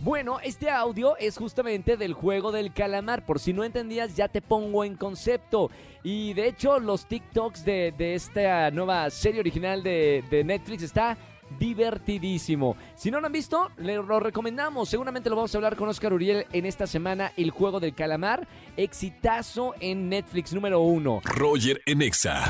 Bueno, 0.00 0.38
este 0.40 0.70
audio 0.70 1.16
es 1.16 1.36
justamente 1.36 1.96
del 1.96 2.12
juego 2.12 2.52
del 2.52 2.72
calamar. 2.72 3.26
Por 3.26 3.40
si 3.40 3.52
no 3.52 3.64
entendías, 3.64 4.14
ya 4.14 4.28
te 4.28 4.40
pongo 4.40 4.84
en 4.84 4.94
concepto. 4.94 5.70
Y 6.04 6.34
de 6.34 6.46
hecho, 6.46 6.78
los 6.78 7.06
TikToks 7.06 7.64
de, 7.64 7.92
de 7.98 8.14
esta 8.14 8.70
nueva 8.70 9.10
serie 9.10 9.40
original 9.40 9.82
de, 9.82 10.22
de 10.30 10.44
Netflix 10.44 10.84
está 10.84 11.18
divertidísimo. 11.58 12.76
Si 12.94 13.10
no 13.10 13.20
lo 13.20 13.26
han 13.26 13.32
visto, 13.32 13.70
le 13.78 13.96
lo 13.96 14.20
recomendamos. 14.20 14.88
Seguramente 14.88 15.30
lo 15.30 15.36
vamos 15.36 15.52
a 15.54 15.58
hablar 15.58 15.74
con 15.74 15.88
Oscar 15.88 16.12
Uriel 16.12 16.46
en 16.52 16.64
esta 16.66 16.86
semana. 16.86 17.32
El 17.36 17.50
juego 17.50 17.80
del 17.80 17.94
calamar, 17.94 18.46
exitazo 18.76 19.74
en 19.80 20.08
Netflix 20.08 20.52
número 20.52 20.80
uno. 20.80 21.20
Roger 21.24 21.82
en 21.86 22.02
Exa. 22.02 22.44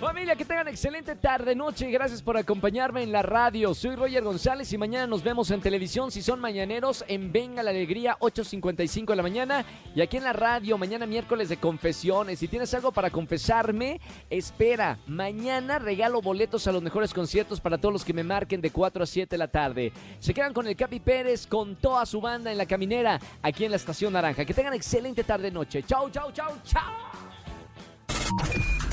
Familia, 0.00 0.34
que 0.34 0.46
tengan 0.46 0.66
excelente 0.66 1.14
tarde, 1.14 1.54
noche. 1.54 1.90
Gracias 1.90 2.22
por 2.22 2.34
acompañarme 2.34 3.02
en 3.02 3.12
la 3.12 3.20
radio. 3.20 3.74
Soy 3.74 3.96
Roger 3.96 4.24
González 4.24 4.72
y 4.72 4.78
mañana 4.78 5.06
nos 5.06 5.22
vemos 5.22 5.50
en 5.50 5.60
televisión. 5.60 6.10
Si 6.10 6.22
son 6.22 6.40
mañaneros, 6.40 7.04
en 7.06 7.30
Venga 7.30 7.62
la 7.62 7.68
Alegría, 7.68 8.16
8.55 8.18 9.08
de 9.08 9.16
la 9.16 9.22
mañana. 9.22 9.62
Y 9.94 10.00
aquí 10.00 10.16
en 10.16 10.24
la 10.24 10.32
radio, 10.32 10.78
mañana 10.78 11.04
miércoles 11.04 11.50
de 11.50 11.58
confesiones. 11.58 12.38
Si 12.38 12.48
tienes 12.48 12.72
algo 12.72 12.92
para 12.92 13.10
confesarme, 13.10 14.00
espera. 14.30 14.98
Mañana 15.06 15.78
regalo 15.78 16.22
boletos 16.22 16.66
a 16.66 16.72
los 16.72 16.82
mejores 16.82 17.12
conciertos 17.12 17.60
para 17.60 17.76
todos 17.76 17.92
los 17.92 18.04
que 18.04 18.14
me 18.14 18.24
marquen 18.24 18.62
de 18.62 18.70
4 18.70 19.04
a 19.04 19.06
7 19.06 19.28
de 19.28 19.38
la 19.38 19.48
tarde. 19.48 19.92
Se 20.18 20.32
quedan 20.32 20.54
con 20.54 20.66
el 20.66 20.76
Capi 20.76 21.00
Pérez, 21.00 21.46
con 21.46 21.76
toda 21.76 22.06
su 22.06 22.22
banda 22.22 22.50
en 22.50 22.56
la 22.56 22.64
caminera, 22.64 23.20
aquí 23.42 23.66
en 23.66 23.70
la 23.70 23.76
Estación 23.76 24.14
Naranja. 24.14 24.46
Que 24.46 24.54
tengan 24.54 24.72
excelente 24.72 25.24
tarde, 25.24 25.50
noche. 25.50 25.82
Chau, 25.82 26.08
chau, 26.08 26.32
chau, 26.32 26.54
chau. 26.64 26.80